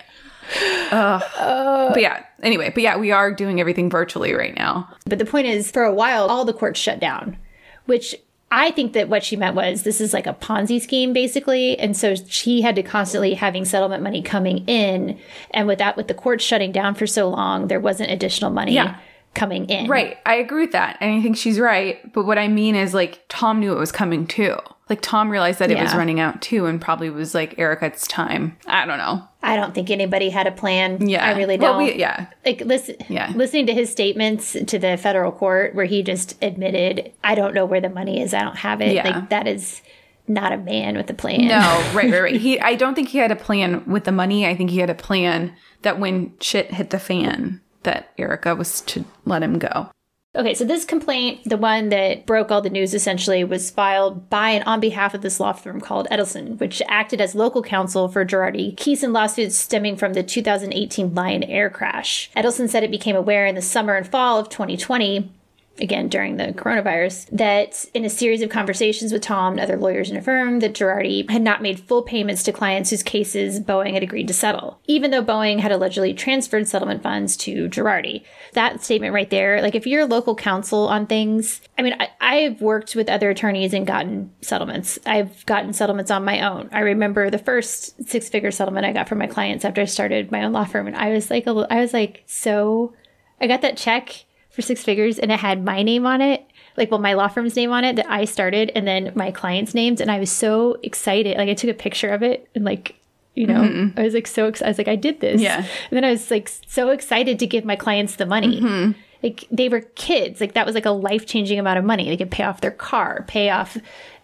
Ugh. 0.91 1.23
Uh, 1.37 1.89
but 1.89 2.01
yeah, 2.01 2.23
anyway, 2.43 2.69
but 2.69 2.83
yeah, 2.83 2.97
we 2.97 3.11
are 3.11 3.33
doing 3.33 3.59
everything 3.59 3.89
virtually 3.89 4.33
right 4.33 4.55
now. 4.55 4.87
But 5.05 5.19
the 5.19 5.25
point 5.25 5.47
is, 5.47 5.71
for 5.71 5.83
a 5.83 5.93
while, 5.93 6.27
all 6.27 6.45
the 6.45 6.53
courts 6.53 6.79
shut 6.79 6.99
down, 6.99 7.37
which 7.85 8.15
I 8.57 8.71
think 8.71 8.93
that 8.93 9.09
what 9.09 9.23
she 9.23 9.35
meant 9.35 9.53
was 9.53 9.83
this 9.83 9.99
is 9.99 10.13
like 10.13 10.27
a 10.27 10.33
Ponzi 10.33 10.81
scheme, 10.81 11.11
basically. 11.11 11.77
And 11.77 11.95
so 11.95 12.15
she 12.15 12.61
had 12.61 12.75
to 12.77 12.83
constantly 12.83 13.33
having 13.33 13.65
settlement 13.65 14.01
money 14.01 14.21
coming 14.21 14.59
in. 14.65 15.19
And 15.51 15.67
with 15.67 15.79
that, 15.79 15.97
with 15.97 16.07
the 16.07 16.13
courts 16.13 16.43
shutting 16.43 16.71
down 16.71 16.95
for 16.95 17.05
so 17.05 17.27
long, 17.29 17.67
there 17.67 17.81
wasn't 17.81 18.11
additional 18.11 18.51
money 18.51 18.71
Yeah. 18.73 18.95
coming 19.33 19.65
in. 19.69 19.89
Right. 19.89 20.17
I 20.25 20.35
agree 20.35 20.61
with 20.61 20.71
that. 20.71 20.97
And 21.01 21.11
I 21.19 21.21
think 21.21 21.35
she's 21.35 21.59
right. 21.59 22.13
But 22.13 22.25
what 22.25 22.37
I 22.37 22.47
mean 22.47 22.75
is 22.75 22.93
like 22.93 23.19
Tom 23.27 23.59
knew 23.59 23.73
it 23.73 23.79
was 23.79 23.91
coming 23.91 24.25
too. 24.25 24.55
Like 24.89 25.01
Tom 25.01 25.29
realized 25.31 25.57
that 25.59 25.71
it 25.71 25.79
was 25.81 25.95
running 25.95 26.19
out 26.19 26.41
too 26.41 26.67
and 26.67 26.79
probably 26.79 27.09
was 27.09 27.33
like, 27.33 27.57
Erika, 27.57 27.87
it's 27.87 28.07
time. 28.07 28.55
I 28.67 28.85
don't 28.85 28.99
know. 28.99 29.27
I 29.41 29.55
don't 29.55 29.73
think 29.73 29.89
anybody 29.89 30.29
had 30.29 30.45
a 30.45 30.51
plan. 30.51 31.07
Yeah. 31.07 31.25
I 31.25 31.35
really 31.37 31.57
don't. 31.57 31.77
we- 31.83 31.95
yeah. 31.95 32.27
Like 32.45 32.61
listen, 32.61 32.95
Yeah. 33.09 33.31
listening 33.35 33.65
to 33.67 33.73
his 33.73 33.89
statements 33.91 34.53
to 34.67 34.77
the 34.77 34.95
federal 34.97 35.31
court 35.31 35.73
where 35.73 35.85
he 35.85 36.03
just 36.03 36.37
admitted, 36.43 37.11
I 37.23 37.33
don't 37.35 37.53
know 37.55 37.65
where 37.65 37.81
the 37.81 37.89
money 37.89 38.21
is. 38.21 38.33
I 38.33 38.41
don't 38.43 38.57
have 38.57 38.79
it. 38.81 38.93
Yeah. 38.93 39.09
Like 39.09 39.29
that 39.29 39.47
is 39.47 39.81
not 40.27 40.51
a 40.51 40.57
man 40.57 40.97
with 40.97 41.09
a 41.09 41.13
plan. 41.15 41.47
No, 41.47 41.59
right, 41.93 42.11
right, 42.11 42.21
right. 42.21 42.35
He 42.39 42.59
I 42.59 42.75
don't 42.75 42.93
think 42.95 43.09
he 43.09 43.17
had 43.17 43.31
a 43.31 43.35
plan 43.35 43.83
with 43.87 44.03
the 44.03 44.11
money. 44.11 44.45
I 44.47 44.55
think 44.55 44.69
he 44.69 44.79
had 44.79 44.89
a 44.91 44.95
plan 44.95 45.55
that 45.81 45.99
when 45.99 46.33
shit 46.39 46.71
hit 46.73 46.91
the 46.91 46.99
fan, 46.99 47.61
that 47.83 48.11
Erika 48.17 48.55
was 48.55 48.81
to 48.81 49.05
let 49.25 49.41
him 49.43 49.57
go. 49.59 49.89
Okay, 50.35 50.53
so 50.53 50.65
this 50.65 50.83
complaint, 50.83 51.41
the 51.45 51.55
one 51.55 51.89
that 51.89 52.25
broke 52.25 52.51
all 52.51 52.61
the 52.61 52.69
news 52.69 52.93
essentially, 52.93 53.45
was 53.45 53.71
filed 53.71 54.29
by 54.29 54.49
and 54.49 54.65
on 54.65 54.81
behalf 54.81 55.13
of 55.13 55.21
this 55.21 55.39
law 55.39 55.53
firm 55.53 55.79
called 55.79 56.09
Edelson, 56.11 56.59
which 56.59 56.81
acted 56.89 57.21
as 57.21 57.35
local 57.35 57.63
counsel 57.63 58.09
for 58.09 58.25
Girardi 58.25 58.75
and 59.01 59.13
lawsuits 59.13 59.55
stemming 59.55 59.95
from 59.95 60.13
the 60.13 60.23
2018 60.23 61.15
Lion 61.15 61.43
Air 61.43 61.69
crash. 61.69 62.29
Edelson 62.35 62.67
said 62.67 62.83
it 62.83 62.91
became 62.91 63.15
aware 63.15 63.45
in 63.45 63.55
the 63.55 63.61
summer 63.61 63.95
and 63.95 64.07
fall 64.07 64.37
of 64.37 64.49
2020 64.49 65.31
again 65.79 66.07
during 66.07 66.37
the 66.37 66.53
coronavirus, 66.53 67.27
that 67.31 67.85
in 67.93 68.05
a 68.05 68.09
series 68.09 68.41
of 68.41 68.49
conversations 68.49 69.11
with 69.11 69.21
Tom 69.21 69.53
and 69.53 69.61
other 69.61 69.77
lawyers 69.77 70.09
in 70.09 70.17
a 70.17 70.21
firm, 70.21 70.59
that 70.59 70.73
Girardi 70.73 71.29
had 71.29 71.41
not 71.41 71.61
made 71.61 71.79
full 71.79 72.01
payments 72.01 72.43
to 72.43 72.51
clients 72.51 72.89
whose 72.89 73.03
cases 73.03 73.59
Boeing 73.59 73.93
had 73.93 74.03
agreed 74.03 74.27
to 74.27 74.33
settle, 74.33 74.79
even 74.85 75.11
though 75.11 75.23
Boeing 75.23 75.59
had 75.59 75.71
allegedly 75.71 76.13
transferred 76.13 76.67
settlement 76.67 77.03
funds 77.03 77.35
to 77.37 77.67
Girardi. 77.69 78.23
That 78.53 78.83
statement 78.83 79.13
right 79.13 79.29
there, 79.29 79.61
like 79.61 79.75
if 79.75 79.87
you're 79.87 80.05
local 80.05 80.35
counsel 80.35 80.87
on 80.87 81.07
things, 81.07 81.61
I 81.77 81.81
mean, 81.81 81.95
I, 81.99 82.09
I've 82.21 82.61
worked 82.61 82.95
with 82.95 83.09
other 83.09 83.29
attorneys 83.29 83.73
and 83.73 83.85
gotten 83.85 84.31
settlements. 84.41 84.97
I've 85.05 85.45
gotten 85.45 85.73
settlements 85.73 86.11
on 86.11 86.25
my 86.25 86.41
own. 86.41 86.69
I 86.71 86.79
remember 86.79 87.29
the 87.29 87.37
first 87.37 88.07
six 88.07 88.29
figure 88.29 88.51
settlement 88.51 88.85
I 88.85 88.93
got 88.93 89.09
from 89.09 89.17
my 89.17 89.27
clients 89.27 89.65
after 89.65 89.81
I 89.81 89.85
started 89.85 90.31
my 90.31 90.43
own 90.43 90.53
law 90.53 90.65
firm, 90.65 90.87
and 90.87 90.95
I 90.95 91.11
was 91.11 91.29
like, 91.29 91.47
I 91.47 91.81
was 91.81 91.93
like, 91.93 92.23
so 92.25 92.93
I 93.39 93.47
got 93.47 93.61
that 93.61 93.77
check 93.77 94.25
for 94.55 94.61
six 94.61 94.83
figures 94.83 95.19
and 95.19 95.31
it 95.31 95.39
had 95.39 95.63
my 95.63 95.83
name 95.83 96.05
on 96.05 96.21
it 96.21 96.45
like 96.77 96.89
well 96.89 96.99
my 96.99 97.13
law 97.13 97.27
firm's 97.27 97.55
name 97.55 97.71
on 97.71 97.83
it 97.83 97.97
that 97.97 98.09
i 98.09 98.23
started 98.25 98.71
and 98.73 98.87
then 98.87 99.11
my 99.15 99.29
clients 99.31 99.73
names 99.73 99.99
and 99.99 100.09
i 100.09 100.19
was 100.19 100.31
so 100.31 100.77
excited. 100.81 101.37
Like 101.37 101.49
i 101.49 101.53
took 101.53 101.69
a 101.69 101.73
picture 101.73 102.09
of 102.09 102.23
it 102.23 102.49
and 102.55 102.63
like 102.63 102.95
you 103.33 103.45
know 103.45 103.61
mm-hmm. 103.61 103.99
i 103.99 104.03
was 104.03 104.13
like 104.13 104.27
so 104.27 104.47
excited 104.47 104.67
i 104.67 104.69
was 104.69 104.77
like 104.77 104.87
i 104.87 104.95
did 104.95 105.19
this. 105.19 105.41
Yeah. 105.41 105.57
and 105.57 105.67
then 105.91 106.05
i 106.05 106.11
was 106.11 106.31
like 106.31 106.49
so 106.67 106.89
excited 106.89 107.37
to 107.39 107.47
give 107.47 107.65
my 107.65 107.75
clients 107.75 108.15
the 108.15 108.25
money. 108.25 108.61
Mm-hmm. 108.61 108.99
Like 109.23 109.45
they 109.49 109.69
were 109.69 109.81
kids. 109.81 110.39
Like 110.39 110.53
that 110.53 110.67
was 110.67 110.75
like 110.75 110.85
a 110.85 110.91
life-changing 110.91 111.57
amount 111.57 111.79
of 111.79 111.85
money. 111.85 112.07
They 112.09 112.17
could 112.17 112.29
pay 112.29 112.43
off 112.43 112.61
their 112.61 112.71
car 112.71 113.25
pay 113.27 113.49
off 113.49 113.77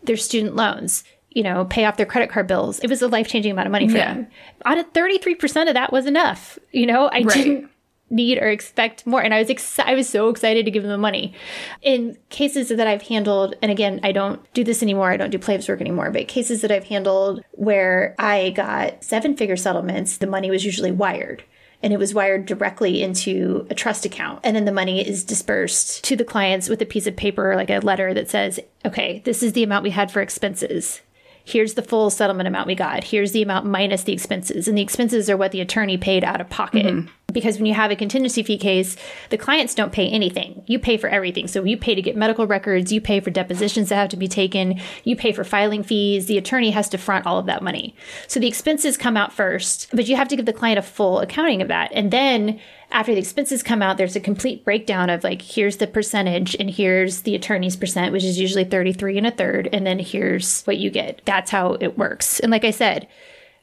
their 0.04 0.18
student 0.18 0.56
loans 0.56 1.04
you 1.32 1.44
know 1.44 1.66
pay 1.66 1.86
off 1.86 1.98
their 1.98 2.06
credit 2.06 2.30
card 2.30 2.48
bills. 2.48 2.80
It 2.80 2.90
was 2.90 3.02
a 3.02 3.08
life-changing 3.08 3.52
amount 3.52 3.66
of 3.68 3.72
money 3.72 3.88
for 3.90 3.98
Yeah. 3.98 4.14
them. 4.14 4.28
On 4.66 4.78
a 4.78 4.84
33% 4.84 5.68
of 5.68 5.74
that 5.74 5.92
was 5.92 6.06
enough 6.06 6.58
you 6.72 6.86
know? 6.86 7.08
I 7.08 7.22
Right. 7.22 7.30
didn't 7.34 7.70
need 8.12 8.38
or 8.38 8.50
expect 8.50 9.08
more. 9.08 9.22
And 9.22 9.34
i 9.34 9.40
was 9.40 9.50
ex- 9.50 9.80
i 9.80 9.94
was 9.94 10.08
so 10.08 10.30
excited 10.30 10.66
to 10.66 10.72
give 10.72 10.84
them 10.84 10.92
the 10.92 10.98
money. 10.98 11.34
In 11.82 12.18
cases 12.30 12.70
that 12.70 12.88
i've 12.88 13.04
handled 13.04 13.56
and 13.62 13.72
again 13.72 14.00
i 14.04 14.12
don't 14.12 14.42
do 14.54 14.64
this 14.64 14.84
anymore 14.84 15.12
i 15.12 15.18
don't 15.18 15.30
do 15.30 15.40
plaintiff's 15.40 15.70
work 15.70 15.82
anymore 15.82 16.12
but 16.12 16.28
cases 16.28 16.62
that 16.62 16.72
i've 16.72 16.86
handled 16.86 17.44
where 17.52 18.16
i 18.20 18.52
got 18.52 19.04
seven 19.04 19.36
figure 19.36 19.58
settlements 19.58 20.18
the 20.18 20.28
money 20.28 20.50
was 20.52 20.66
usually 20.66 20.92
wired. 20.92 21.44
And 21.84 21.92
it 21.92 21.98
was 21.98 22.14
wired 22.14 22.46
directly 22.46 23.02
into 23.02 23.66
a 23.72 23.74
trust 23.74 24.06
account. 24.06 24.42
And 24.44 24.56
then 24.56 24.66
the 24.66 24.72
money 24.72 25.08
is 25.08 25.24
dispersed 25.24 26.04
to 26.04 26.16
the 26.16 26.24
clients 26.24 26.70
with 26.70 26.80
a 26.80 26.86
piece 26.86 27.08
of 27.08 27.16
paper 27.16 27.56
like 27.56 27.72
a 27.72 27.80
letter 27.80 28.14
that 28.14 28.30
says 28.30 28.60
okay 28.86 29.22
this 29.26 29.42
is 29.42 29.54
the 29.54 29.64
amount 29.64 29.84
we 29.84 29.90
had 29.92 30.12
for 30.12 30.22
expenses 30.22 31.02
here's 31.44 31.74
the 31.74 31.82
full 31.82 32.10
settlement 32.10 32.48
amount 32.48 32.68
we 32.68 32.76
got. 32.76 33.04
Here's 33.04 33.32
the 33.32 33.42
amount 33.42 33.66
minus 33.66 34.04
the 34.04 34.14
expenses. 34.14 34.68
And 34.68 34.78
the 34.78 34.82
expenses 34.82 35.30
are 35.30 35.38
what 35.38 35.52
the 35.52 35.62
attorney 35.62 35.98
paid 35.98 36.24
out 36.24 36.42
of 36.42 36.50
pocket. 36.50 36.86
Mm-hmm. 36.86 37.10
Because 37.32 37.58
when 37.58 37.66
you 37.66 37.74
have 37.74 37.92
a 37.92 37.96
contingency 37.96 38.44
fee 38.44 38.58
case, 38.58 38.98
the 39.30 39.38
clients 39.38 39.74
don't 39.74 39.94
pay 39.94 40.10
anything. 40.10 40.64
You 40.68 40.80
pay 40.80 40.98
for 40.98 41.08
everything. 41.08 41.48
So 41.48 41.64
you 41.64 41.78
pay 41.78 41.96
to 41.96 42.02
get 42.02 42.18
medical 42.18 42.46
records, 42.46 42.92
you 42.92 43.00
pay 43.00 43.22
for 43.22 43.30
depositions 43.30 43.88
that 43.90 43.96
have 43.96 44.10
to 44.10 44.18
be 44.18 44.28
taken, 44.28 44.82
you 45.06 45.16
pay 45.16 45.32
for 45.32 45.46
filing 45.46 45.82
fees. 45.82 46.26
The 46.26 46.38
attorney 46.38 46.72
has 46.72 46.90
to 46.90 46.98
front 46.98 47.26
all 47.26 47.38
of 47.38 47.46
that 47.46 47.64
money. 47.64 47.96
So 48.28 48.40
the 48.40 48.48
expenses 48.50 48.98
come 48.98 49.16
out 49.16 49.32
first, 49.32 49.88
but 49.94 50.08
you 50.08 50.18
have 50.18 50.28
to 50.28 50.36
give 50.36 50.46
the 50.46 50.52
client 50.52 50.80
a 50.80 50.82
full 50.82 51.20
accounting 51.20 51.62
of 51.62 51.70
that. 51.70 51.92
And 51.94 52.12
then 52.12 52.60
after 52.92 53.14
the 53.14 53.20
expenses 53.20 53.64
come 53.64 53.82
out, 53.82 53.98
there's 53.98 54.16
a 54.16 54.22
complete 54.22 54.66
breakdown 54.66 55.10
of 55.10 55.24
like, 55.24 55.42
here's 55.42 55.78
the 55.78 55.88
percentage 55.88 56.56
and 56.56 56.70
here's 56.70 57.22
the 57.22 57.36
attorney's 57.36 57.76
percent, 57.76 58.12
which 58.12 58.24
is 58.24 58.40
usually 58.40 58.66
33 58.66 59.18
and 59.18 59.28
a 59.28 59.32
third. 59.32 59.70
And 59.72 59.86
then 59.86 60.00
here's 60.00 60.64
what 60.64 60.78
you 60.78 60.90
get. 60.90 61.22
That's 61.26 61.52
how 61.52 61.78
it 61.80 61.98
works. 61.98 62.40
And 62.40 62.52
like 62.52 62.66
I 62.66 62.72
said, 62.72 63.08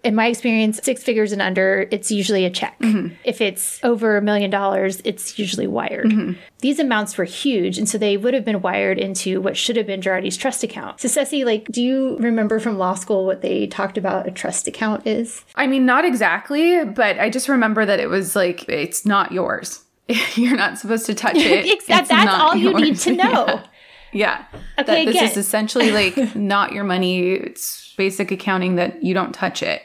in 0.05 0.14
my 0.14 0.26
experience, 0.26 0.78
six 0.83 1.02
figures 1.02 1.33
and 1.33 1.43
under, 1.43 1.88
it's 1.90 2.11
usually 2.11 2.45
a 2.45 2.50
check. 2.50 2.78
Mm-hmm. 2.78 3.14
If 3.25 3.40
it's 3.40 3.83
over 3.83 4.17
a 4.17 4.23
million 4.23 4.50
dollars, 4.50 5.02
it's 5.05 5.38
usually 5.38 5.67
wired. 5.67 6.07
Mm-hmm. 6.07 6.38
These 6.61 6.78
amounts 6.78 7.19
were 7.19 7.25
huge, 7.25 7.78
and 7.78 7.88
so 7.88 7.99
they 7.99 8.17
would 8.17 8.33
have 8.33 8.45
been 8.45 8.61
wired 8.62 8.99
into 8.99 9.40
what 9.40 9.57
should 9.57 9.76
have 9.76 9.87
been 9.87 10.00
Girardi's 10.00 10.37
trust 10.37 10.62
account. 10.62 11.00
So, 11.00 11.09
Ceci, 11.09 11.45
like, 11.45 11.67
do 11.67 11.83
you 11.83 12.17
remember 12.19 12.61
from 12.61 12.78
law 12.78 12.95
school 12.95 13.26
what 13.26 13.43
they 13.43 13.67
talked 13.67 13.99
about 13.99 14.28
a 14.28 14.31
trust 14.31 14.69
account 14.69 15.07
is? 15.07 15.45
I 15.57 15.67
mean, 15.67 15.85
not 15.85 16.05
exactly, 16.05 16.85
but 16.85 17.19
I 17.19 17.28
just 17.28 17.49
remember 17.49 17.85
that 17.85 17.99
it 17.99 18.09
was 18.09 18.37
like, 18.37 18.69
it's 18.69 19.05
not 19.05 19.33
yours. 19.33 19.83
You're 20.35 20.57
not 20.57 20.78
supposed 20.78 21.07
to 21.07 21.14
touch 21.14 21.37
it. 21.37 21.85
That's 21.88 22.11
all 22.11 22.55
you 22.55 22.73
need 22.75 22.99
to 23.00 23.12
know. 23.17 23.47
Yeah. 23.47 23.64
Yeah. 24.12 24.45
Okay, 24.78 25.05
that 25.05 25.12
this 25.12 25.17
again. 25.17 25.31
is 25.31 25.37
essentially 25.37 25.90
like 25.90 26.35
not 26.35 26.73
your 26.73 26.85
money. 26.85 27.33
It's 27.33 27.95
basic 27.97 28.31
accounting 28.31 28.76
that 28.76 29.02
you 29.02 29.12
don't 29.12 29.35
touch 29.35 29.62
it. 29.62 29.83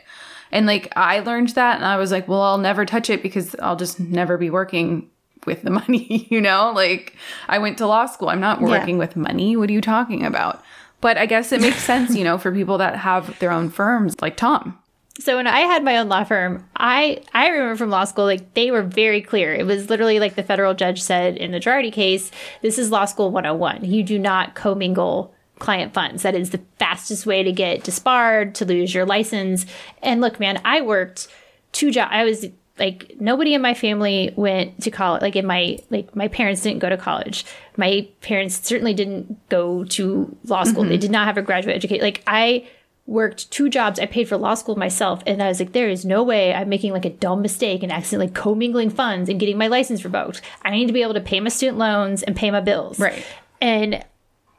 And 0.54 0.68
like 0.68 0.94
I 0.96 1.20
learned 1.20 1.50
that 1.50 1.78
and 1.78 1.86
I 1.86 1.98
was 1.98 2.12
like, 2.12 2.28
well, 2.28 2.44
I'll 2.44 2.60
never 2.60 2.86
touch 2.86 3.10
it 3.10 3.24
because 3.24 3.56
I'll 3.56 3.76
just 3.76 4.00
never 4.00 4.38
be 4.38 4.52
working 4.52 5.10
with 5.48 5.64
the 5.64 5.70
money, 5.82 6.28
you 6.30 6.40
know? 6.40 6.72
Like 6.74 7.16
I 7.50 7.58
went 7.58 7.80
to 7.80 7.88
law 7.88 8.06
school. 8.06 8.30
I'm 8.30 8.40
not 8.40 8.62
working 8.62 9.00
with 9.00 9.16
money. 9.16 9.58
What 9.58 9.70
are 9.70 9.74
you 9.74 9.82
talking 9.82 10.24
about? 10.24 10.64
But 11.02 11.18
I 11.18 11.26
guess 11.26 11.52
it 11.52 11.60
makes 11.60 11.78
sense, 11.84 12.16
you 12.16 12.24
know, 12.24 12.38
for 12.38 12.52
people 12.54 12.78
that 12.78 12.96
have 12.98 13.38
their 13.40 13.52
own 13.52 13.72
firms 13.72 14.22
like 14.22 14.38
Tom. 14.38 14.78
So 15.20 15.38
when 15.38 15.48
I 15.48 15.62
had 15.62 15.84
my 15.84 15.98
own 15.98 16.08
law 16.08 16.24
firm, 16.24 16.68
I 16.76 17.22
I 17.34 17.48
remember 17.48 17.76
from 17.76 17.90
law 17.90 18.04
school 18.04 18.26
like 18.26 18.54
they 18.54 18.70
were 18.70 18.84
very 18.84 19.22
clear. 19.22 19.54
It 19.54 19.66
was 19.66 19.90
literally 19.90 20.20
like 20.20 20.36
the 20.36 20.44
federal 20.44 20.76
judge 20.76 21.02
said 21.02 21.36
in 21.36 21.52
the 21.52 21.60
Girardi 21.60 21.92
case, 21.92 22.32
this 22.62 22.78
is 22.78 22.92
law 22.92 23.06
school 23.06 23.32
101. 23.32 23.86
You 23.86 24.04
do 24.04 24.20
not 24.20 24.54
commingle 24.54 25.34
client 25.60 25.94
funds. 25.94 26.24
That 26.24 26.36
is 26.36 26.50
the 26.50 26.62
fastest 26.80 27.26
way 27.26 27.44
to 27.44 27.52
get 27.52 27.84
disbarred, 27.84 28.56
to 28.56 28.66
lose 28.66 28.94
your 28.94 29.06
license. 29.06 29.66
And 30.02 30.22
look, 30.22 30.40
man, 30.40 30.62
I 30.66 30.82
worked 30.82 31.28
two 31.72 31.92
jobs. 31.92 32.12
I 32.12 32.24
was 32.24 32.46
like 32.80 33.16
nobody 33.20 33.54
in 33.54 33.62
my 33.62 33.76
family 33.76 34.34
went 34.36 34.82
to 34.82 34.90
college 34.90 35.22
like 35.22 35.36
in 35.36 35.46
my 35.46 35.78
like 35.92 36.16
my 36.16 36.28
parents 36.28 36.62
didn't 36.64 36.80
go 36.80 36.90
to 36.90 36.98
college 36.98 37.46
my 37.78 38.08
parents 38.22 38.60
certainly 38.68 38.96
didn't 38.96 39.48
go 39.50 39.84
to 39.84 40.36
law 40.46 40.64
school 40.64 40.82
they 40.82 40.96
mm-hmm. 40.96 41.02
did 41.02 41.12
not 41.12 41.28
have 41.28 41.38
a 41.38 41.44
graduate 41.44 41.76
education 41.76 42.02
like 42.02 42.24
i 42.26 42.68
worked 43.06 43.52
two 43.52 43.70
jobs. 43.70 44.00
I 44.00 44.06
paid 44.06 44.30
for 44.30 44.38
law 44.38 44.54
school 44.54 44.76
myself. 44.76 45.22
And 45.28 45.42
I 45.42 45.48
was 45.48 45.60
like, 45.60 45.74
there 45.74 45.90
is 45.90 46.06
no 46.06 46.24
way 46.24 46.54
I'm 46.54 46.70
making 46.70 46.94
like 46.94 47.06
a 47.06 47.10
dumb 47.10 47.42
mistake 47.42 47.84
and 47.84 47.92
accidentally 47.92 48.32
commingling 48.32 48.90
funds 48.90 49.30
and 49.30 49.40
getting 49.40 49.58
my 49.58 49.68
license 49.68 50.04
revoked. 50.06 50.42
I 50.62 50.72
need 50.72 50.88
to 50.88 50.94
be 50.94 51.02
able 51.02 51.16
to 51.16 51.22
pay 51.22 51.40
my 51.40 51.50
student 51.50 51.78
loans 51.78 52.24
and 52.24 52.36
pay 52.36 52.52
my 52.52 52.62
bills. 52.62 53.00
Right. 53.00 53.26
And 53.60 54.06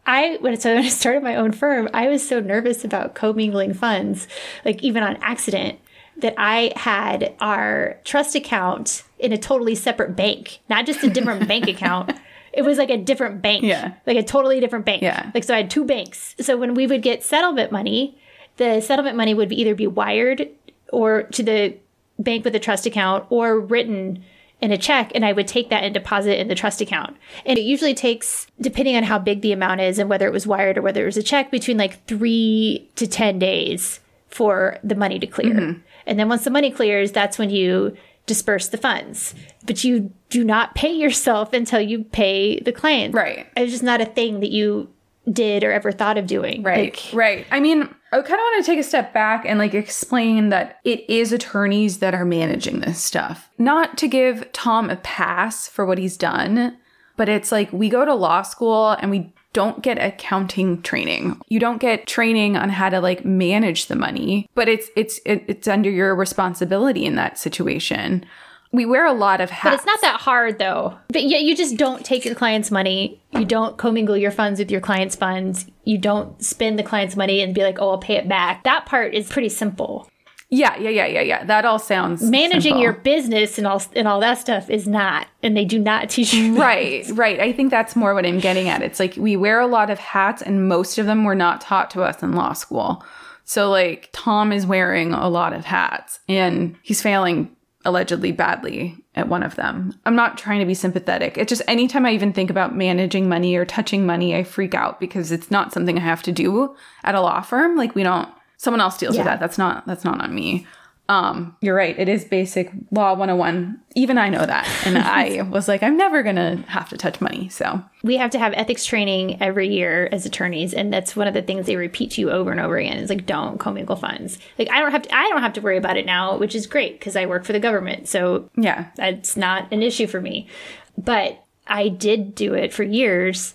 I, 0.07 0.37
when, 0.41 0.59
so 0.61 0.75
when 0.75 0.85
I 0.85 0.89
started 0.89 1.23
my 1.23 1.37
own 1.37 1.53
firm, 1.53 1.89
I 1.95 2.09
was 2.09 2.27
so 2.27 2.41
nervous 2.41 2.85
about 2.85 3.15
commingling 3.15 3.75
funds, 3.75 4.29
like 4.65 4.83
even 4.83 5.03
on 5.03 5.17
accident, 5.17 5.79
that 6.19 6.35
I 6.37 6.73
had 6.77 7.35
our 7.41 7.99
trust 8.05 8.35
account 8.35 9.03
in 9.19 9.33
a 9.33 9.39
totally 9.39 9.75
separate 9.75 10.15
bank, 10.15 10.61
not 10.69 10.87
just 10.87 11.03
a 11.03 11.11
different 11.11 11.49
bank 11.49 11.67
account. 11.69 12.13
It 12.53 12.63
was 12.63 12.79
like 12.79 12.91
a 12.91 12.97
different 12.97 13.43
bank. 13.43 13.65
Yeah. 13.65 13.95
Like 14.07 14.17
a 14.17 14.23
totally 14.23 14.61
different 14.61 14.85
bank. 14.85 15.03
Yeah. 15.03 15.31
Like, 15.35 15.45
so 15.45 15.55
I 15.55 15.59
had 15.59 15.71
two 15.71 15.85
banks. 15.85 16.37
So 16.41 16.57
when 16.57 16.75
we 16.75 16.87
would 16.87 17.03
get 17.03 17.25
settlement 17.25 17.73
money, 17.73 18.17
the 18.57 18.81
settlement 18.81 19.17
money 19.17 19.35
would 19.35 19.49
be 19.49 19.61
either 19.61 19.75
be 19.75 19.89
wired 19.89 20.49
or 20.93 21.25
to 21.25 21.43
the 21.43 21.77
bank 22.19 22.45
with 22.45 22.53
the 22.53 22.61
trust 22.61 22.87
account 22.87 23.27
or 23.31 23.59
written 23.59 24.25
in 24.61 24.73
a 24.73 24.79
check 24.79 25.13
and 25.15 25.25
I 25.25 25.33
would 25.33 25.47
take 25.47 25.69
that 25.71 25.85
and 25.85 25.93
deposit 25.93 26.41
in 26.41 26.49
the 26.49 26.55
trust 26.55 26.81
account. 26.81 27.17
And 27.45 27.59
it 27.59 27.63
usually 27.63 27.95
takes, 27.95 28.47
depending 28.61 28.97
on 28.97 29.03
how 29.03 29.19
big 29.19 29.43
the 29.43 29.53
amount 29.53 29.81
is 29.81 29.99
and 29.99 30.09
whether 30.09 30.27
it 30.27 30.33
was 30.33 30.47
wired 30.47 30.79
or 30.79 30.83
whether 30.83 31.03
it 31.03 31.07
was 31.07 31.17
a 31.17 31.23
check, 31.23 31.51
between 31.51 31.77
like 31.77 32.05
three 32.07 32.91
to 32.97 33.07
10 33.07 33.39
days 33.39 34.01
for 34.29 34.79
the 34.83 34.95
money 34.95 35.19
to 35.19 35.27
clear. 35.27 35.55
Mm-hmm. 35.55 35.81
And 36.07 36.19
then 36.19 36.29
once 36.29 36.45
the 36.45 36.51
money 36.51 36.71
clears, 36.71 37.13
that's 37.13 37.39
when 37.39 37.51
you 37.51 37.97
disperse 38.27 38.69
the 38.69 38.79
funds. 38.79 39.35
But 39.67 39.85
you 39.85 40.13
do 40.31 40.45
not 40.45 40.75
pay 40.75 40.93
yourself 40.93 41.53
until 41.53 41.81
you 41.81 42.05
pay 42.05 42.61
the 42.61 42.73
client. 42.73 43.15
Right. 43.15 43.47
It's 43.57 43.73
just 43.73 43.85
not 43.85 44.01
a 44.01 44.07
thing 44.07 44.41
that 44.41 44.51
you 44.51 44.89
did 45.31 45.65
or 45.65 45.73
ever 45.73 45.93
thought 45.93 46.19
of 46.19 46.27
doing. 46.27 46.63
Right. 46.63 46.95
Like, 46.95 47.15
right. 47.15 47.47
I 47.51 47.61
mean, 47.61 47.95
I 48.15 48.23
kind 48.23 48.35
of 48.35 48.39
want 48.39 48.65
to 48.65 48.71
take 48.71 48.79
a 48.79 48.85
step 48.85 49.13
back 49.13 49.45
and 49.45 49.59
like 49.59 49.75
explain 49.75 50.51
that 50.51 50.79
it 50.85 51.09
is 51.11 51.33
attorneys 51.33 51.99
that 51.99 52.15
are 52.15 52.25
managing 52.25 52.79
this 52.79 53.03
stuff. 53.03 53.51
Not 53.59 53.99
to 53.99 54.07
give 54.07 54.51
Tom 54.53 54.89
a 54.89 54.97
pass 54.97 55.67
for 55.67 55.85
what 55.85 55.99
he's 55.99 56.17
done, 56.17 56.77
but 57.17 57.29
it's 57.29 57.51
like 57.51 57.73
we 57.73 57.89
go 57.89 58.05
to 58.05 58.15
law 58.15 58.43
school 58.43 58.91
and 59.01 59.11
we 59.11 59.33
don't 59.53 59.83
get 59.83 59.99
accounting 59.99 60.81
training. 60.83 61.41
You 61.49 61.59
don't 61.59 61.81
get 61.81 62.07
training 62.07 62.57
on 62.57 62.69
how 62.69 62.89
to 62.89 63.01
like 63.01 63.25
manage 63.25 63.87
the 63.87 63.97
money, 63.97 64.49
but 64.55 64.69
it's 64.69 64.91
it's 64.95 65.19
it's 65.25 65.67
under 65.67 65.91
your 65.91 66.15
responsibility 66.15 67.05
in 67.05 67.17
that 67.17 67.37
situation. 67.37 68.25
We 68.71 68.87
wear 68.87 69.07
a 69.07 69.13
lot 69.13 69.41
of 69.41 69.51
hats. 69.51 69.65
But 69.65 69.75
it's 69.75 69.87
not 69.87 70.01
that 70.03 70.21
hard 70.21 70.59
though. 70.61 70.99
But 71.09 71.25
yeah, 71.25 71.39
you 71.39 71.57
just 71.57 71.77
don't 71.77 72.05
take 72.05 72.25
your 72.25 72.35
client's 72.37 72.71
money. 72.71 73.21
You 73.33 73.45
don't 73.45 73.77
commingle 73.77 74.17
your 74.17 74.33
funds 74.33 74.61
with 74.61 74.71
your 74.71 74.81
client's 74.81 75.17
funds. 75.17 75.67
You 75.85 75.99
don't 75.99 76.43
spend 76.45 76.79
the 76.79 76.83
client's 76.83 77.17
money 77.17 77.41
and 77.41 77.55
be 77.55 77.63
like, 77.63 77.79
oh, 77.79 77.91
I'll 77.91 77.99
pay 77.99 78.17
it 78.17 78.29
back. 78.29 78.65
That 78.65 78.87
part 78.87 79.15
is 79.15 79.29
pretty 79.29 79.51
simple. 79.51 80.09
Yeah, 80.51 80.77
yeah, 80.79 80.91
yeah, 80.91 81.07
yeah, 81.07 81.21
yeah. 81.23 81.45
That 81.45 81.65
all 81.65 81.79
sounds 81.79 82.23
Managing 82.23 82.61
simple. 82.63 82.83
your 82.83 82.93
business 82.93 83.59
and 83.59 83.67
all 83.67 83.83
and 83.97 84.07
all 84.07 84.21
that 84.21 84.39
stuff 84.39 84.71
is 84.71 84.87
not, 84.87 85.27
and 85.43 85.57
they 85.57 85.65
do 85.65 85.79
not 85.79 86.09
teach 86.11 86.33
you. 86.33 86.55
that. 86.55 86.61
Right, 86.61 87.07
right. 87.15 87.41
I 87.41 87.53
think 87.53 87.71
that's 87.71 87.97
more 87.97 88.15
what 88.15 88.25
I'm 88.27 88.39
getting 88.39 88.69
at. 88.69 88.83
It's 88.83 89.01
like 89.01 89.17
we 89.17 89.37
wear 89.37 89.59
a 89.61 89.67
lot 89.67 89.91
of 89.91 89.99
hats, 89.99 90.43
and 90.43 90.69
most 90.69 90.99
of 90.99 91.07
them 91.07 91.25
were 91.25 91.35
not 91.35 91.61
taught 91.61 91.91
to 91.93 92.03
us 92.03 92.23
in 92.23 92.33
law 92.35 92.53
school. 92.53 93.05
So, 93.45 93.69
like, 93.69 94.09
Tom 94.13 94.53
is 94.53 94.65
wearing 94.65 95.13
a 95.13 95.29
lot 95.29 95.53
of 95.53 95.65
hats, 95.65 96.21
and 96.29 96.77
he's 96.83 97.03
failing 97.03 97.55
allegedly 97.85 98.33
badly 98.33 99.04
at 99.17 99.29
one 99.29 99.43
of 99.43 99.55
them. 99.55 99.99
I'm 100.05 100.17
not 100.17 100.37
trying 100.37 100.61
to 100.61 100.67
be 100.67 100.75
sympathetic. 100.75 101.39
It's 101.39 101.49
just 101.49 101.63
anytime 101.69 102.05
I 102.05 102.13
even 102.13 102.33
think 102.33 102.51
about 102.51 102.75
managing 102.77 103.29
money 103.29 103.55
or 103.55 103.65
touching 103.65 104.05
money, 104.07 104.35
I 104.35 104.43
freak 104.43 104.75
out 104.75 104.99
because 104.99 105.31
it's 105.31 105.51
not 105.51 105.73
something 105.73 105.97
I 105.97 106.03
have 106.03 106.23
to 106.25 106.33
do 106.33 106.75
at 107.05 107.15
a 107.15 107.21
law 107.21 107.41
firm. 107.41 107.77
Like, 107.77 107.95
we 107.95 108.03
don't, 108.03 108.29
someone 108.57 108.81
else 108.81 108.99
deals 108.99 109.17
with 109.17 109.27
that. 109.27 109.41
That's 109.41 109.59
not, 109.59 109.87
that's 109.87 110.05
not 110.05 110.21
on 110.21 110.35
me. 110.35 110.67
Um, 111.09 111.57
you're 111.61 111.75
right. 111.75 111.99
It 111.99 112.09
is 112.09 112.25
basic 112.25 112.73
law 112.91 113.11
101. 113.11 113.81
Even 113.95 114.17
I 114.17 114.31
know 114.31 114.45
that. 114.45 114.67
And 114.87 114.97
I 114.99 115.43
was 115.43 115.69
like, 115.69 115.83
I'm 115.83 115.97
never 115.97 116.23
going 116.23 116.37
to 116.37 116.57
have 116.69 116.89
to 116.89 116.97
touch 116.97 117.21
money. 117.21 117.49
So, 117.51 117.83
We 118.03 118.17
have 118.17 118.31
to 118.31 118.39
have 118.39 118.55
ethics 118.55 118.87
training 118.87 119.41
every 119.43 119.69
year 119.69 120.09
as 120.13 120.25
attorneys, 120.25 120.73
and 120.73 120.93
that's 120.93 121.15
one 121.15 121.29
of 121.29 121.35
the 121.35 121.43
things 121.43 121.67
they 121.67 121.77
repeat 121.77 122.13
to 122.13 122.21
you 122.21 122.31
over 122.31 122.51
and 122.51 122.61
over 122.61 122.79
again. 122.79 122.99
Is 122.99 123.11
like, 123.11 123.27
don't 123.27 123.59
commingle 123.59 123.97
funds. 123.97 124.39
Like, 124.59 124.71
I 124.71 124.81
don't 124.81 124.93
have 124.93 125.03
to. 125.03 125.15
I 125.15 125.29
don't 125.29 125.43
have 125.43 125.53
to 125.55 125.61
worry 125.61 125.77
about 125.77 125.97
it 125.97 126.07
now, 126.07 126.39
which 126.39 126.55
is 126.55 126.67
great 126.67 126.99
because 126.99 127.17
I 127.17 127.27
work 127.27 127.45
for 127.45 127.53
the 127.53 127.61
government. 127.61 128.09
So 128.09 128.49
yeah. 128.57 128.87
that's 128.97 129.37
not 129.37 129.71
an 129.73 129.83
issue 129.83 130.07
for 130.07 130.21
me. 130.21 130.49
But 130.97 131.45
I 131.67 131.89
did 131.89 132.35
do 132.35 132.55
it 132.55 132.73
for 132.73 132.83
years 132.83 133.55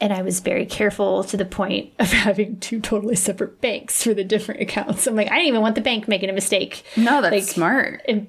and 0.00 0.12
I 0.12 0.22
was 0.22 0.40
very 0.40 0.66
careful 0.66 1.24
to 1.24 1.36
the 1.36 1.44
point 1.44 1.92
of 1.98 2.12
having 2.12 2.58
two 2.60 2.80
totally 2.80 3.16
separate 3.16 3.60
banks 3.60 4.02
for 4.02 4.14
the 4.14 4.24
different 4.24 4.60
accounts. 4.60 5.06
I'm 5.06 5.16
like, 5.16 5.30
I 5.30 5.36
didn't 5.36 5.48
even 5.48 5.62
want 5.62 5.74
the 5.74 5.80
bank 5.80 6.08
making 6.08 6.30
a 6.30 6.34
mistake. 6.34 6.84
No, 6.96 7.20
that's 7.22 7.32
Like, 7.32 7.42
smart. 7.44 8.02
And, 8.08 8.28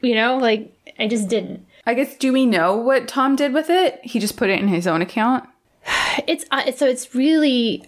you 0.00 0.14
know, 0.14 0.36
like 0.38 0.72
I 0.98 1.08
just 1.08 1.28
didn't. 1.28 1.66
I 1.86 1.94
guess, 1.94 2.16
do 2.16 2.32
we 2.32 2.44
know 2.46 2.76
what 2.76 3.08
Tom 3.08 3.36
did 3.36 3.52
with 3.54 3.70
it? 3.70 4.00
He 4.02 4.18
just 4.18 4.36
put 4.36 4.50
it 4.50 4.60
in 4.60 4.68
his 4.68 4.86
own 4.86 5.02
account? 5.02 5.48
It's 6.26 6.44
uh, 6.50 6.72
so 6.72 6.86
it's 6.86 7.14
really 7.14 7.84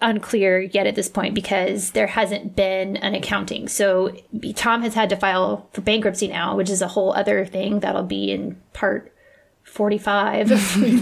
unclear 0.00 0.60
yet 0.60 0.86
at 0.86 0.96
this 0.96 1.08
point 1.08 1.34
because 1.34 1.92
there 1.92 2.08
hasn't 2.08 2.56
been 2.56 2.96
an 2.96 3.14
accounting. 3.14 3.68
So 3.68 4.16
Tom 4.56 4.82
has 4.82 4.94
had 4.94 5.08
to 5.10 5.16
file 5.16 5.68
for 5.72 5.80
bankruptcy 5.82 6.28
now, 6.28 6.56
which 6.56 6.68
is 6.68 6.82
a 6.82 6.88
whole 6.88 7.12
other 7.12 7.46
thing 7.46 7.80
that'll 7.80 8.02
be 8.02 8.32
in 8.32 8.60
part 8.72 9.11
45 9.72 10.50
of 10.50 10.58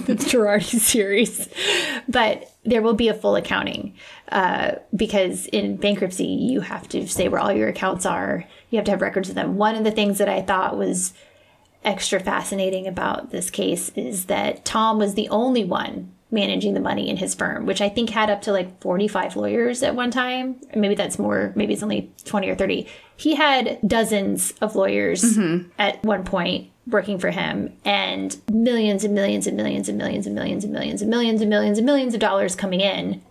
the 0.07 0.15
Girardi 0.15 0.79
series. 0.79 1.49
But 2.09 2.53
there 2.65 2.83
will 2.83 2.95
be 2.95 3.09
a 3.09 3.15
full 3.15 3.35
accounting 3.35 3.97
uh, 4.31 4.77
because 4.95 5.47
in 5.47 5.77
bankruptcy, 5.77 6.27
you 6.27 6.61
have 6.61 6.89
to 6.91 7.09
say 7.09 7.27
where 7.29 7.41
all 7.41 7.53
your 7.53 7.69
accounts 7.69 8.07
are. 8.07 8.45
You 8.71 8.77
have 8.77 8.85
to 8.85 8.93
have 8.93 9.03
records 9.03 9.29
of 9.29 9.35
them. 9.35 9.57
One 9.57 9.75
of 9.75 9.83
the 9.83 9.91
things 9.91 10.19
that 10.19 10.29
I 10.29 10.43
thought 10.43 10.79
was 10.79 11.13
extra 11.85 12.21
fascinating 12.21 12.87
about 12.87 13.33
this 13.33 13.51
case 13.51 13.91
is 13.97 14.27
that 14.27 14.65
Tom 14.65 14.99
was 14.99 15.15
the 15.15 15.29
only 15.31 15.65
one 15.65 16.13
managing 16.31 16.75
the 16.75 16.81
money 16.81 17.09
in 17.09 17.17
his 17.17 17.35
firm, 17.35 17.67
which 17.67 17.81
I 17.81 17.89
think 17.89 18.11
had 18.11 18.31
up 18.31 18.43
to 18.43 18.53
like 18.53 18.81
45 18.81 19.35
lawyers 19.35 19.83
at 19.83 19.97
one 19.97 20.13
time. 20.13 20.61
Maybe 20.77 20.95
that's 20.95 21.19
more, 21.19 21.53
maybe 21.57 21.73
it's 21.73 21.83
only 21.83 22.13
20 22.25 22.49
or 22.49 22.55
30. 22.55 22.87
He 23.17 23.35
had 23.35 23.81
dozens 23.85 24.53
of 24.61 24.77
lawyers 24.77 25.37
at 25.77 26.05
one 26.05 26.23
point 26.23 26.70
working 26.87 27.19
for 27.19 27.31
him 27.31 27.77
and 27.85 28.39
millions 28.51 29.05
and 29.05 29.15
millions 29.15 29.47
and 29.47 29.57
millions 29.57 29.89
and 29.89 29.99
millions 29.99 30.27
and 30.27 30.35
millions 30.35 30.65
and 30.65 30.73
millions 30.73 31.03
and 31.03 31.11
millions 31.11 31.41
and 31.41 31.51
millions 31.51 31.79
and 31.79 31.87
millions 31.87 32.15
of 32.15 32.21
dollars 32.21 32.57
coming 32.57 32.81
in. 32.81 33.23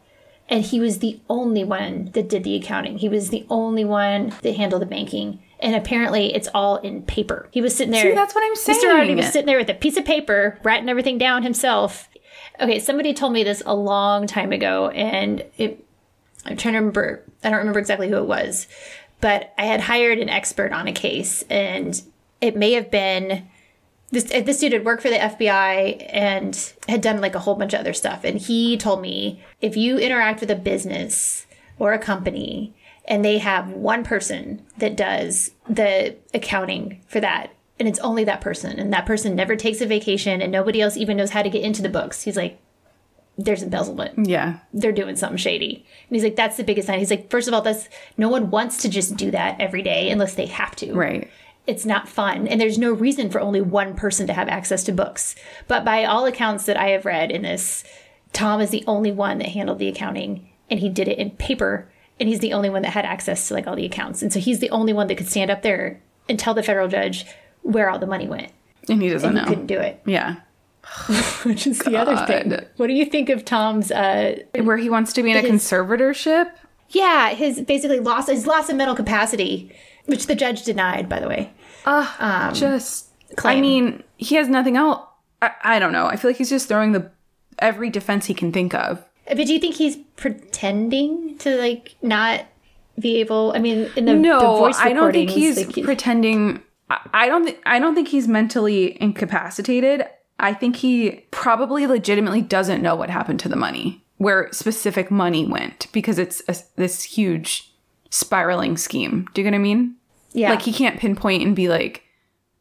And 0.48 0.64
he 0.66 0.80
was 0.80 1.00
the 1.00 1.20
only 1.30 1.64
one 1.64 2.10
that 2.14 2.28
did 2.28 2.44
the 2.44 2.56
accounting. 2.56 2.98
He 2.98 3.10
was 3.10 3.30
the 3.30 3.46
only 3.50 3.86
one 3.86 4.34
that 4.42 4.56
handled 4.56 4.82
the 4.82 4.88
banking. 4.88 5.44
And 5.60 5.76
apparently 5.76 6.34
it's 6.34 6.48
all 6.54 6.78
in 6.78 7.04
paper. 7.04 7.48
He 7.52 7.62
was 7.62 7.76
sitting 7.76 7.92
there. 7.92 8.02
See, 8.02 8.16
that's 8.16 8.34
what 8.34 8.44
I'm 8.44 8.56
saying. 8.56 8.80
Mr. 8.80 8.84
Girardi 8.84 9.16
was 9.16 9.28
sitting 9.28 9.46
there 9.46 9.60
with 9.60 9.70
a 9.70 9.76
piece 9.76 9.98
of 9.98 10.06
paper, 10.06 10.58
writing 10.64 10.90
everything 10.90 11.18
down 11.18 11.44
himself. 11.44 12.10
Okay, 12.60 12.80
somebody 12.80 13.14
told 13.14 13.34
me 13.34 13.44
this 13.44 13.62
a 13.66 13.76
long 13.76 14.26
time 14.26 14.52
ago, 14.52 14.90
and 14.90 15.46
it, 15.58 15.86
I'm 16.46 16.58
trying 16.58 16.74
to 16.74 16.80
remember. 16.80 17.24
I 17.44 17.50
don't 17.50 17.60
remember 17.60 17.80
exactly 17.80 18.10
who 18.10 18.18
it 18.18 18.26
was, 18.26 18.68
but 19.22 19.54
I 19.58 19.66
had 19.66 19.82
hired 19.82 20.18
an 20.18 20.30
expert 20.30 20.72
on 20.72 20.88
a 20.88 20.92
case, 20.92 21.44
and 21.44 22.02
it 22.41 22.56
may 22.56 22.73
have 22.73 22.89
been 22.91 23.47
this. 24.12 24.32
Uh, 24.34 24.41
this 24.41 24.60
dude 24.60 24.73
had 24.73 24.86
worked 24.86 25.02
for 25.02 25.10
the 25.10 25.15
FBI 25.17 26.08
and 26.10 26.73
had 26.88 27.02
done 27.02 27.21
like 27.21 27.36
a 27.36 27.39
whole 27.39 27.56
bunch 27.56 27.73
of 27.73 27.80
other 27.80 27.93
stuff, 27.93 28.23
and 28.23 28.39
he 28.39 28.78
told 28.78 29.02
me 29.02 29.41
if 29.62 29.75
you 29.78 29.97
interact 29.97 30.41
with 30.41 30.52
a 30.52 30.56
business 30.56 31.45
or 31.78 31.93
a 31.93 31.99
company 31.99 32.73
and 33.06 33.23
they 33.25 33.38
have 33.39 33.69
one 33.69 34.04
person 34.04 34.63
that 34.78 34.95
does 34.95 35.52
the 35.67 36.15
accounting 36.34 37.02
for 37.08 37.19
that 37.19 37.52
and 37.80 37.88
it's 37.88 37.99
only 37.99 38.23
that 38.25 38.41
person 38.41 38.78
and 38.78 38.91
that 38.93 39.06
person 39.06 39.34
never 39.36 39.56
takes 39.56 39.80
a 39.82 39.86
vacation 39.86 40.41
and 40.41 40.52
nobody 40.52 40.82
else 40.82 40.97
even 40.97 41.15
knows 41.17 41.30
how 41.32 41.41
to 41.41 41.49
get 41.49 41.63
into 41.63 41.82
the 41.82 41.88
books 41.89 42.23
he's 42.23 42.36
like 42.36 42.60
there's 43.38 43.63
embezzlement 43.63 44.28
Yeah. 44.28 44.60
they're 44.73 44.91
doing 44.91 45.15
something 45.15 45.38
shady 45.38 45.86
and 46.10 46.15
he's 46.15 46.23
like 46.23 46.36
that's 46.36 46.58
the 46.58 46.63
biggest 46.65 46.88
sign 46.88 46.99
he's 46.99 47.10
like 47.10 47.32
first 47.32 47.47
of 47.47 47.54
all 47.54 47.62
that's 47.62 47.88
no 48.17 48.28
one 48.28 48.52
wants 48.52 48.82
to 48.82 48.89
just 48.89 49.15
do 49.15 49.32
that 49.32 49.60
every 49.62 49.82
day 49.82 50.10
unless 50.12 50.36
they 50.36 50.47
have 50.47 50.75
to 50.78 50.93
Right. 50.93 51.32
It's 51.70 51.86
not 51.86 52.10
fun. 52.10 52.48
And 52.48 52.60
there's 52.60 52.78
no 52.78 52.92
reason 52.92 53.30
for 53.30 53.40
only 53.40 53.62
one 53.62 53.96
person 53.96 54.28
to 54.28 54.34
have 54.34 54.48
access 54.50 54.84
to 54.86 54.92
books. 54.92 55.36
But 55.68 55.86
by 55.86 56.04
all 56.06 56.26
accounts 56.26 56.66
that 56.66 56.78
i 56.78 56.90
have 56.90 57.06
read 57.06 57.32
in 57.32 57.44
this 57.44 57.84
tom 58.34 58.60
is 58.62 58.70
the 58.72 58.84
only 58.88 59.12
one 59.12 59.38
that 59.40 59.50
handled 59.50 59.80
the 59.80 59.88
accounting 59.88 60.50
and 60.70 60.80
he 60.80 60.90
did 60.90 61.08
it 61.08 61.18
in 61.18 61.32
paper 61.32 61.90
and 62.20 62.28
he's 62.30 62.40
the 62.40 62.54
only 62.54 62.70
one 62.70 62.82
that 62.84 62.92
had 62.92 63.06
access 63.06 63.48
to 63.48 63.54
like 63.54 63.66
all 63.68 63.76
the 63.76 63.86
accounts. 63.86 64.22
And 64.22 64.32
so 64.34 64.40
he's 64.40 64.60
the 64.60 64.70
only 64.72 64.94
one 64.94 65.08
that 65.08 65.16
could 65.16 65.28
stand 65.30 65.50
up 65.50 65.62
there 65.62 66.02
and 66.28 66.38
tell 66.38 66.54
the 66.54 66.62
federal 66.64 66.88
judge 66.88 67.26
where 67.62 67.90
all 67.90 67.98
the 68.00 68.06
money 68.08 68.28
went. 68.28 68.52
And 68.90 69.02
he 69.02 69.10
doesn't 69.10 69.30
and 69.30 69.38
he 69.38 69.44
know. 69.44 69.50
couldn't 69.50 69.68
do 69.68 69.80
it. 69.80 70.02
Yeah. 70.06 70.36
which 71.44 71.68
is 71.68 71.80
the 71.80 71.96
other 71.98 72.16
thing. 72.26 72.58
What 72.78 72.88
do 72.88 72.94
you 72.94 73.06
think 73.06 73.30
of 73.30 73.46
tom's 73.46 73.92
uh 73.92 74.40
Where 74.64 74.78
he 74.78 74.90
wants 74.90 75.14
to 75.14 75.24
be 75.24 75.32
in 75.32 75.38
a 75.38 75.42
His- 75.42 75.52
conservatorship? 75.52 76.52
yeah 76.92 77.30
his 77.36 77.62
basically 77.62 78.00
lost 78.00 78.28
his 78.30 78.48
loss 78.48 78.68
of 78.70 78.76
mental 78.76 78.96
capacity 78.96 79.72
which 80.10 80.28
the 80.28 80.36
judge 80.36 80.63
denied 80.63 81.08
by 81.08 81.19
the 81.19 81.28
way 81.28 81.52
ah, 81.86 82.48
um, 82.50 82.54
Just, 82.54 83.08
I 83.43 83.60
mean, 83.62 84.04
he 84.17 84.36
has 84.36 84.48
nothing 84.50 84.76
else. 84.76 85.02
I, 85.41 85.52
I 85.63 85.80
don't 85.80 85.93
know. 85.93 86.08
I 86.08 86.15
feel 86.17 86.30
like 86.30 86.38
he's 86.38 86.50
just 86.50 86.67
throwing 86.67 86.91
the 86.91 87.10
every 87.60 87.89
defense 87.89 88.26
he 88.26 88.34
can 88.34 88.52
think 88.52 88.74
of. 88.74 89.00
Uh, 89.28 89.36
but 89.36 89.45
do 89.48 89.54
you 89.54 89.60
think 89.60 89.76
he's 89.76 89.98
pretending 90.17 91.38
to 91.39 91.56
like 91.58 91.95
not 92.02 92.45
be 93.00 93.17
able? 93.22 93.54
I 93.56 93.60
mean, 93.60 93.89
in 93.95 94.06
the, 94.06 94.13
No, 94.15 94.39
the 94.39 94.45
voice 94.60 94.78
I 94.78 94.93
don't 94.93 95.12
think 95.12 95.30
he's 95.30 95.58
like, 95.65 95.84
pretending. 95.86 96.62
I- 96.89 97.10
I 97.13 97.28
don't 97.28 97.45
think 97.45 97.60
I 97.65 97.80
don't 97.80 97.95
think 97.95 98.08
he's 98.08 98.28
mentally 98.28 99.02
incapacitated. 99.02 100.06
I 100.39 100.54
think 100.54 100.78
he 100.78 101.26
probably 101.32 101.86
legitimately 101.86 102.41
doesn't 102.41 102.82
know 102.82 102.95
what 102.95 103.10
happened 103.10 103.39
to 103.41 103.50
the 103.50 103.56
money, 103.58 104.04
where 104.17 104.50
specific 104.52 105.12
money 105.12 105.45
went, 105.45 105.88
because 105.91 106.17
it's 106.17 106.41
a, 106.48 106.56
this 106.78 107.04
huge 107.04 107.74
spiraling 108.10 108.76
scheme. 108.78 109.28
Do 109.34 109.41
you 109.41 109.43
get 109.45 109.52
what 109.52 109.60
I 109.60 109.60
mean? 109.60 109.95
Yeah, 110.32 110.52
Like 110.52 110.62
he 110.62 110.74
can't 110.74 111.00
pinpoint 111.00 111.44
and 111.44 111.56
be 111.56 111.70
like, 111.70 112.04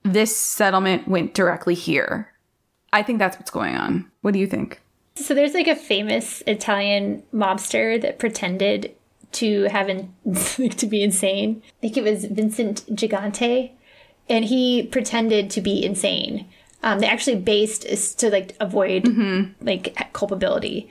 this 0.03 0.37
settlement 0.37 1.09
went 1.09 1.35
directly 1.35 1.75
here. 1.75 2.33
I 2.93 3.03
think 3.03 3.19
that's 3.19 3.37
what's 3.37 3.51
going 3.51 3.77
on. 3.77 4.11
What 4.23 4.33
do 4.33 4.39
you 4.41 4.47
think? 4.47 4.81
So 5.15 5.35
there's 5.35 5.55
like 5.55 5.67
a 5.67 5.77
famous 5.77 6.43
Italian 6.47 7.23
mobster 7.35 8.01
that 8.01 8.19
pretended 8.19 8.95
to 9.33 9.65
have 9.65 9.89
in, 9.89 10.13
to 10.71 10.87
be 10.87 11.03
insane. 11.03 11.63
I 11.67 11.81
think 11.81 11.97
it 11.97 12.05
was 12.05 12.25
Vincent 12.25 12.87
Gigante, 12.95 13.73
and 14.29 14.45
he 14.45 14.85
pretended 14.85 15.51
to 15.51 15.61
be 15.61 15.85
insane. 15.85 16.47
Um, 16.83 17.01
they 17.01 17.09
actually 17.09 17.37
based 17.37 17.85
is 17.85 18.15
to 18.17 18.31
like 18.31 18.57
avoid 18.61 19.09
like 19.61 20.13
culpability. 20.13 20.89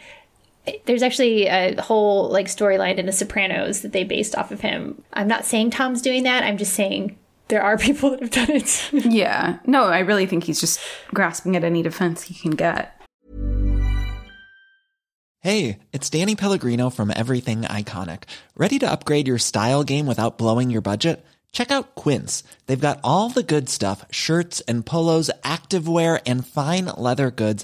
There's 0.86 1.04
actually 1.04 1.48
a 1.48 1.82
whole 1.82 2.30
like 2.30 2.48
storyline 2.48 2.98
in 2.98 3.06
The 3.06 3.12
Sopranos 3.12 3.82
that 3.82 3.92
they 3.92 4.04
based 4.04 4.36
off 4.36 4.52
of 4.52 4.62
him. 4.62 5.02
I'm 5.14 5.28
not 5.28 5.46
saying 5.46 5.72
Tom's 5.72 6.02
doing 6.02 6.24
that. 6.24 6.44
I'm 6.44 6.58
just 6.58 6.74
saying 6.74 7.18
there 7.48 7.64
are 7.64 7.78
people 7.78 8.12
that 8.12 8.22
have 8.22 8.32
done 8.32 8.52
it. 8.52 8.94
Yeah. 8.94 9.60
No, 9.66 9.86
I 9.86 10.00
really 10.00 10.26
think 10.26 10.44
he's 10.44 10.60
just 10.60 10.80
grasping 11.14 11.56
at 11.56 11.64
any 11.64 11.82
defense 11.82 12.24
he 12.24 12.34
can 12.34 12.52
get. 12.52 12.94
Hey, 15.42 15.80
it's 15.94 16.10
Danny 16.10 16.36
Pellegrino 16.36 16.90
from 16.90 17.14
Everything 17.16 17.62
Iconic. 17.62 18.24
Ready 18.56 18.80
to 18.80 18.92
upgrade 18.92 19.28
your 19.28 19.38
style 19.38 19.84
game 19.84 20.06
without 20.06 20.38
blowing 20.38 20.70
your 20.70 20.82
budget? 20.82 21.24
Check 21.52 21.72
out 21.72 21.96
Quince. 21.96 22.44
They've 22.66 22.80
got 22.80 23.00
all 23.04 23.30
the 23.30 23.44
good 23.44 23.70
stuff 23.70 24.06
shirts 24.12 24.62
and 24.62 24.86
polos, 24.86 25.30
activewear, 25.44 26.22
and 26.26 26.46
fine 26.46 26.86
leather 26.86 27.32
goods, 27.32 27.64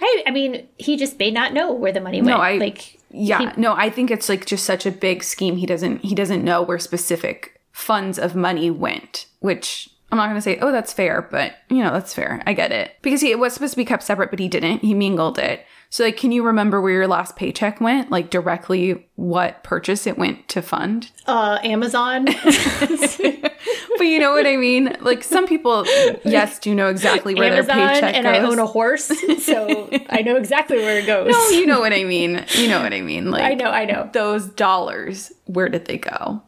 I, 0.00 0.24
I 0.26 0.30
mean, 0.30 0.66
he 0.78 0.96
just 0.96 1.18
may 1.18 1.30
not 1.30 1.52
know 1.52 1.72
where 1.72 1.92
the 1.92 2.00
money 2.00 2.18
went. 2.20 2.28
No, 2.28 2.38
I 2.38 2.56
like 2.56 2.98
yeah, 3.10 3.52
he- 3.54 3.60
no, 3.60 3.74
I 3.74 3.90
think 3.90 4.10
it's 4.10 4.28
like 4.28 4.46
just 4.46 4.64
such 4.64 4.86
a 4.86 4.90
big 4.90 5.22
scheme. 5.22 5.56
He 5.56 5.66
doesn't 5.66 6.04
he 6.04 6.14
doesn't 6.14 6.44
know 6.44 6.62
where 6.62 6.78
specific 6.78 7.60
funds 7.72 8.18
of 8.18 8.34
money 8.34 8.70
went, 8.70 9.26
which 9.40 9.88
I'm 10.12 10.18
not 10.18 10.24
going 10.26 10.36
to 10.36 10.42
say, 10.42 10.58
oh, 10.60 10.72
that's 10.72 10.92
fair, 10.92 11.22
but 11.22 11.54
you 11.68 11.82
know, 11.82 11.92
that's 11.92 12.12
fair. 12.12 12.42
I 12.46 12.52
get 12.52 12.72
it 12.72 12.96
because 13.02 13.20
he 13.20 13.30
it 13.30 13.38
was 13.38 13.54
supposed 13.54 13.74
to 13.74 13.76
be 13.76 13.84
kept 13.84 14.02
separate, 14.02 14.30
but 14.30 14.40
he 14.40 14.48
didn't. 14.48 14.80
He 14.80 14.94
mingled 14.94 15.38
it. 15.38 15.64
So, 15.92 16.04
like, 16.04 16.16
can 16.16 16.30
you 16.30 16.44
remember 16.44 16.80
where 16.80 16.92
your 16.92 17.08
last 17.08 17.34
paycheck 17.34 17.80
went? 17.80 18.12
Like, 18.12 18.30
directly 18.30 19.08
what 19.16 19.64
purchase 19.64 20.06
it 20.06 20.16
went 20.16 20.48
to 20.50 20.62
fund? 20.62 21.10
uh, 21.26 21.58
Amazon. 21.64 22.26
But 23.98 24.04
you 24.04 24.18
know 24.18 24.32
what 24.32 24.46
I 24.46 24.56
mean? 24.56 24.96
Like, 25.00 25.22
some 25.22 25.46
people, 25.46 25.84
yes, 26.24 26.58
do 26.58 26.74
know 26.74 26.88
exactly 26.88 27.34
where 27.34 27.52
Amazon, 27.52 27.76
their 27.76 27.88
paycheck 27.94 28.14
and 28.14 28.24
goes. 28.24 28.34
I 28.34 28.38
own 28.38 28.58
a 28.58 28.64
horse, 28.66 29.10
so 29.44 29.90
I 30.10 30.22
know 30.22 30.36
exactly 30.36 30.78
where 30.78 30.98
it 30.98 31.06
goes. 31.06 31.30
no, 31.30 31.48
you 31.50 31.66
know 31.66 31.80
what 31.80 31.92
I 31.92 32.04
mean. 32.04 32.44
You 32.54 32.68
know 32.68 32.82
what 32.82 32.94
I 32.94 33.02
mean. 33.02 33.30
Like, 33.30 33.42
I 33.42 33.54
know, 33.54 33.70
I 33.70 33.84
know. 33.84 34.08
those 34.12 34.48
dollars, 34.48 35.32
where 35.44 35.68
did 35.68 35.84
they 35.84 35.98
go? 35.98 36.42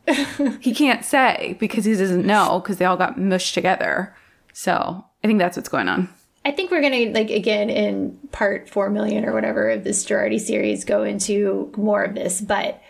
he 0.61 0.75
can't 0.75 1.05
say 1.05 1.57
because 1.61 1.85
he 1.85 1.95
doesn't 1.95 2.25
know 2.27 2.61
because 2.61 2.79
they 2.79 2.87
all 2.87 2.97
got 2.97 3.19
mushed 3.19 3.53
together. 3.53 4.17
So 4.55 5.05
I 5.23 5.27
think 5.27 5.39
that's 5.39 5.57
what's 5.57 5.69
going 5.69 5.89
on. 5.89 6.09
I 6.45 6.51
think 6.51 6.71
we're 6.71 6.83
gonna 6.83 7.11
like 7.13 7.31
again 7.31 7.71
in 7.71 8.19
part 8.33 8.69
four 8.69 8.91
million 8.91 9.25
or 9.25 9.33
whatever 9.33 9.71
of 9.71 9.85
this 9.85 10.05
Girardi 10.05 10.41
series 10.41 10.85
go 10.85 11.05
into 11.05 11.73
more 11.77 12.03
of 12.03 12.15
this, 12.15 12.41
but 12.41 12.81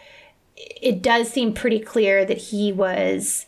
it 0.57 1.03
does 1.03 1.29
seem 1.29 1.53
pretty 1.53 1.79
clear 1.79 2.25
that 2.25 2.39
he 2.39 2.73
was 2.73 3.47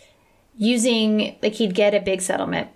using 0.56 1.36
like 1.42 1.54
he'd 1.54 1.74
get 1.74 1.94
a 1.94 2.00
big 2.00 2.20
settlement 2.20 2.68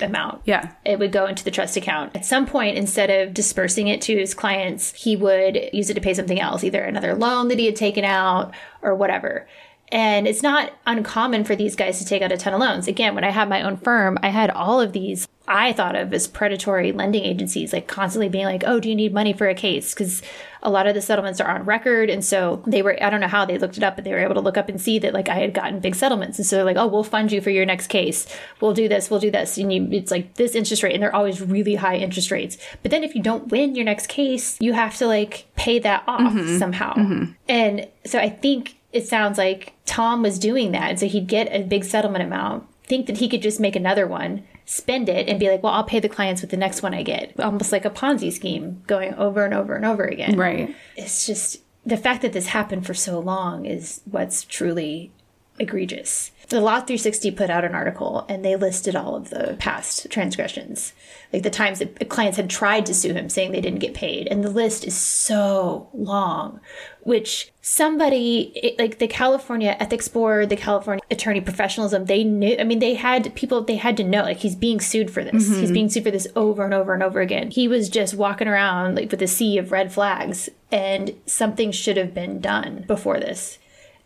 amount. 0.00 0.40
Yeah. 0.46 0.72
It 0.84 0.98
would 0.98 1.12
go 1.12 1.26
into 1.26 1.44
the 1.44 1.50
trust 1.50 1.76
account. 1.76 2.16
At 2.16 2.24
some 2.24 2.46
point, 2.46 2.78
instead 2.78 3.10
of 3.10 3.34
dispersing 3.34 3.88
it 3.88 4.00
to 4.02 4.16
his 4.16 4.32
clients, 4.32 4.94
he 4.94 5.16
would 5.16 5.68
use 5.72 5.90
it 5.90 5.94
to 5.94 6.00
pay 6.00 6.14
something 6.14 6.40
else, 6.40 6.64
either 6.64 6.82
another 6.82 7.14
loan 7.14 7.48
that 7.48 7.58
he 7.58 7.66
had 7.66 7.76
taken 7.76 8.04
out 8.04 8.54
or 8.80 8.94
whatever. 8.94 9.46
And 9.92 10.26
it's 10.26 10.42
not 10.42 10.72
uncommon 10.86 11.44
for 11.44 11.56
these 11.56 11.74
guys 11.76 11.98
to 11.98 12.04
take 12.04 12.22
out 12.22 12.32
a 12.32 12.36
ton 12.36 12.54
of 12.54 12.60
loans. 12.60 12.86
Again, 12.86 13.14
when 13.14 13.24
I 13.24 13.30
had 13.30 13.48
my 13.48 13.62
own 13.62 13.76
firm, 13.76 14.18
I 14.22 14.28
had 14.28 14.50
all 14.50 14.80
of 14.80 14.92
these 14.92 15.26
I 15.48 15.72
thought 15.72 15.96
of 15.96 16.14
as 16.14 16.28
predatory 16.28 16.92
lending 16.92 17.24
agencies, 17.24 17.72
like 17.72 17.88
constantly 17.88 18.28
being 18.28 18.44
like, 18.44 18.62
oh, 18.64 18.78
do 18.78 18.88
you 18.88 18.94
need 18.94 19.12
money 19.12 19.32
for 19.32 19.48
a 19.48 19.54
case? 19.54 19.92
Because 19.92 20.22
a 20.62 20.70
lot 20.70 20.86
of 20.86 20.94
the 20.94 21.00
settlements 21.00 21.40
are 21.40 21.48
on 21.48 21.64
record. 21.64 22.10
And 22.10 22.24
so 22.24 22.62
they 22.66 22.82
were, 22.82 23.02
I 23.02 23.10
don't 23.10 23.20
know 23.20 23.28
how 23.28 23.44
they 23.44 23.58
looked 23.58 23.76
it 23.76 23.82
up, 23.82 23.96
but 23.96 24.04
they 24.04 24.12
were 24.12 24.18
able 24.18 24.34
to 24.34 24.40
look 24.40 24.56
up 24.56 24.68
and 24.68 24.80
see 24.80 24.98
that 24.98 25.14
like 25.14 25.28
I 25.28 25.36
had 25.36 25.54
gotten 25.54 25.80
big 25.80 25.94
settlements. 25.94 26.38
And 26.38 26.46
so 26.46 26.56
they're 26.56 26.64
like, 26.64 26.76
oh, 26.76 26.86
we'll 26.86 27.04
fund 27.04 27.32
you 27.32 27.40
for 27.40 27.50
your 27.50 27.64
next 27.66 27.86
case. 27.86 28.26
We'll 28.60 28.74
do 28.74 28.88
this, 28.88 29.10
we'll 29.10 29.20
do 29.20 29.30
this. 29.30 29.56
And 29.58 29.72
you, 29.72 29.88
it's 29.90 30.10
like 30.10 30.34
this 30.34 30.54
interest 30.54 30.82
rate. 30.82 30.94
And 30.94 31.02
they're 31.02 31.14
always 31.14 31.40
really 31.40 31.76
high 31.76 31.96
interest 31.96 32.30
rates. 32.30 32.58
But 32.82 32.90
then 32.90 33.04
if 33.04 33.14
you 33.14 33.22
don't 33.22 33.48
win 33.48 33.74
your 33.74 33.84
next 33.84 34.08
case, 34.08 34.58
you 34.60 34.72
have 34.72 34.96
to 34.98 35.06
like 35.06 35.46
pay 35.56 35.78
that 35.78 36.04
off 36.06 36.32
mm-hmm. 36.32 36.58
somehow. 36.58 36.94
Mm-hmm. 36.94 37.32
And 37.48 37.88
so 38.04 38.18
I 38.18 38.28
think 38.28 38.76
it 38.92 39.06
sounds 39.06 39.38
like 39.38 39.74
Tom 39.86 40.22
was 40.22 40.38
doing 40.38 40.72
that. 40.72 40.90
And 40.90 40.98
so 40.98 41.06
he'd 41.06 41.26
get 41.26 41.48
a 41.52 41.62
big 41.62 41.84
settlement 41.84 42.24
amount, 42.24 42.66
think 42.84 43.06
that 43.06 43.18
he 43.18 43.28
could 43.28 43.42
just 43.42 43.60
make 43.60 43.76
another 43.76 44.06
one, 44.06 44.44
spend 44.70 45.08
it, 45.08 45.28
and 45.28 45.40
be 45.40 45.50
like, 45.50 45.64
well, 45.64 45.72
I'll 45.72 45.82
pay 45.82 45.98
the 45.98 46.08
clients 46.08 46.42
with 46.42 46.52
the 46.52 46.56
next 46.56 46.80
one 46.80 46.94
I 46.94 47.02
get. 47.02 47.38
Almost 47.40 47.72
like 47.72 47.84
a 47.84 47.90
Ponzi 47.90 48.32
scheme 48.32 48.84
going 48.86 49.14
over 49.14 49.44
and 49.44 49.52
over 49.52 49.74
and 49.74 49.84
over 49.84 50.04
again. 50.04 50.36
Right. 50.36 50.76
It's 50.96 51.26
just 51.26 51.58
the 51.84 51.96
fact 51.96 52.22
that 52.22 52.32
this 52.32 52.46
happened 52.46 52.86
for 52.86 52.94
so 52.94 53.18
long 53.18 53.66
is 53.66 54.00
what's 54.08 54.44
truly 54.44 55.10
egregious. 55.58 56.30
The 56.50 56.60
Law 56.60 56.80
360 56.80 57.30
put 57.30 57.48
out 57.48 57.64
an 57.64 57.76
article 57.76 58.26
and 58.28 58.44
they 58.44 58.56
listed 58.56 58.96
all 58.96 59.14
of 59.14 59.30
the 59.30 59.56
past 59.60 60.10
transgressions, 60.10 60.92
like 61.32 61.44
the 61.44 61.50
times 61.50 61.78
that 61.78 62.08
clients 62.08 62.36
had 62.36 62.50
tried 62.50 62.86
to 62.86 62.94
sue 62.94 63.12
him 63.12 63.28
saying 63.28 63.52
they 63.52 63.60
didn't 63.60 63.78
get 63.78 63.94
paid. 63.94 64.26
And 64.26 64.42
the 64.42 64.50
list 64.50 64.84
is 64.84 64.96
so 64.96 65.88
long, 65.94 66.58
which 67.02 67.52
somebody 67.62 68.74
like 68.80 68.98
the 68.98 69.06
California 69.06 69.76
Ethics 69.78 70.08
Board, 70.08 70.48
the 70.48 70.56
California 70.56 71.04
Attorney 71.08 71.40
Professionalism, 71.40 72.06
they 72.06 72.24
knew, 72.24 72.56
I 72.58 72.64
mean, 72.64 72.80
they 72.80 72.94
had 72.94 73.32
people, 73.36 73.62
they 73.62 73.76
had 73.76 73.96
to 73.98 74.04
know, 74.04 74.22
like, 74.22 74.38
he's 74.38 74.56
being 74.56 74.80
sued 74.80 75.08
for 75.08 75.22
this. 75.22 75.48
Mm-hmm. 75.48 75.60
He's 75.60 75.70
being 75.70 75.88
sued 75.88 76.02
for 76.02 76.10
this 76.10 76.26
over 76.34 76.64
and 76.64 76.74
over 76.74 76.92
and 76.92 77.04
over 77.04 77.20
again. 77.20 77.52
He 77.52 77.68
was 77.68 77.88
just 77.88 78.14
walking 78.14 78.48
around 78.48 78.96
like 78.96 79.12
with 79.12 79.22
a 79.22 79.28
sea 79.28 79.56
of 79.56 79.70
red 79.70 79.92
flags 79.92 80.48
and 80.72 81.14
something 81.26 81.70
should 81.70 81.96
have 81.96 82.12
been 82.12 82.40
done 82.40 82.86
before 82.88 83.20
this 83.20 83.59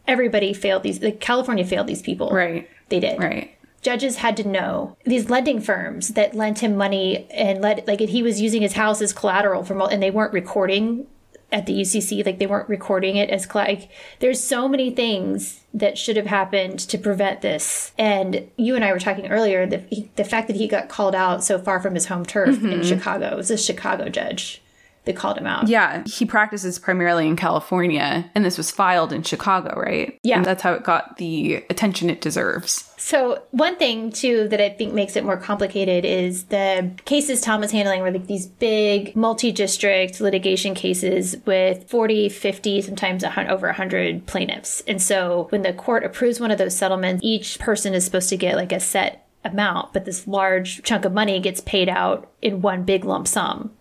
everybody 0.06 0.52
failed 0.52 0.82
these 0.82 1.02
like 1.02 1.20
california 1.20 1.64
failed 1.64 1.86
these 1.86 2.02
people. 2.02 2.30
Right. 2.30 2.68
they 2.88 3.00
did. 3.00 3.18
Right. 3.18 3.56
judges 3.82 4.16
had 4.16 4.36
to 4.38 4.48
know 4.48 4.96
these 5.04 5.30
lending 5.30 5.60
firms 5.60 6.08
that 6.08 6.34
lent 6.34 6.60
him 6.60 6.76
money 6.76 7.26
and 7.30 7.60
let 7.60 7.86
like 7.86 8.00
he 8.00 8.22
was 8.22 8.40
using 8.40 8.62
his 8.62 8.74
house 8.74 9.00
as 9.00 9.12
collateral 9.12 9.64
for 9.64 9.90
and 9.90 10.02
they 10.02 10.10
weren't 10.10 10.32
recording 10.32 11.06
at 11.52 11.66
the 11.66 11.80
UCC 11.80 12.26
like 12.26 12.38
they 12.38 12.46
weren't 12.46 12.68
recording 12.68 13.16
it 13.16 13.30
as 13.30 13.54
like 13.54 13.88
there's 14.18 14.42
so 14.42 14.66
many 14.66 14.90
things 14.90 15.60
that 15.72 15.96
should 15.96 16.16
have 16.16 16.26
happened 16.26 16.78
to 16.80 16.98
prevent 16.98 17.42
this. 17.42 17.92
And 17.96 18.50
you 18.56 18.74
and 18.74 18.84
I 18.84 18.92
were 18.92 18.98
talking 18.98 19.28
earlier 19.30 19.66
the 19.66 20.08
the 20.16 20.24
fact 20.24 20.48
that 20.48 20.56
he 20.56 20.66
got 20.66 20.88
called 20.88 21.14
out 21.14 21.44
so 21.44 21.58
far 21.58 21.80
from 21.80 21.94
his 21.94 22.06
home 22.06 22.26
turf 22.26 22.48
in 22.48 22.62
mm-hmm. 22.62 22.82
Chicago 22.82 23.28
it 23.28 23.36
was 23.36 23.50
a 23.50 23.56
Chicago 23.56 24.08
judge 24.08 24.62
that 25.04 25.16
called 25.16 25.38
him 25.38 25.46
out 25.46 25.68
Yeah, 25.68 26.02
he 26.06 26.24
practices 26.24 26.78
primarily 26.78 27.26
in 27.26 27.36
California, 27.36 28.30
and 28.34 28.44
this 28.44 28.56
was 28.56 28.70
filed 28.70 29.12
in 29.12 29.22
Chicago, 29.22 29.78
right? 29.78 30.18
Yeah. 30.22 30.36
And 30.36 30.44
that's 30.44 30.62
how 30.62 30.72
it 30.72 30.82
got 30.82 31.16
the 31.18 31.64
attention 31.70 32.10
it 32.10 32.20
deserves. 32.20 32.90
So 32.96 33.42
one 33.50 33.76
thing 33.76 34.10
too 34.12 34.48
that 34.48 34.60
I 34.60 34.70
think 34.70 34.94
makes 34.94 35.14
it 35.14 35.24
more 35.24 35.36
complicated 35.36 36.04
is 36.04 36.44
the 36.44 36.92
cases 37.04 37.40
Tom 37.42 37.60
was 37.60 37.70
handling 37.70 38.00
were 38.00 38.10
like 38.10 38.26
these 38.26 38.46
big 38.46 39.14
multi-district 39.14 40.20
litigation 40.20 40.74
cases 40.74 41.36
with 41.44 41.88
40, 41.90 42.30
50, 42.30 42.80
sometimes 42.80 43.22
a 43.22 43.50
over 43.50 43.66
100 43.66 44.26
plaintiffs. 44.26 44.80
And 44.86 45.02
so 45.02 45.48
when 45.50 45.62
the 45.62 45.74
court 45.74 46.04
approves 46.04 46.40
one 46.40 46.50
of 46.50 46.58
those 46.58 46.76
settlements, 46.76 47.22
each 47.22 47.58
person 47.58 47.92
is 47.92 48.04
supposed 48.04 48.30
to 48.30 48.36
get 48.36 48.56
like 48.56 48.72
a 48.72 48.80
set 48.80 49.26
amount, 49.44 49.92
but 49.92 50.06
this 50.06 50.26
large 50.26 50.82
chunk 50.82 51.04
of 51.04 51.12
money 51.12 51.40
gets 51.40 51.60
paid 51.60 51.88
out 51.88 52.30
in 52.40 52.62
one 52.62 52.84
big 52.84 53.04
lump 53.04 53.28
sum. 53.28 53.72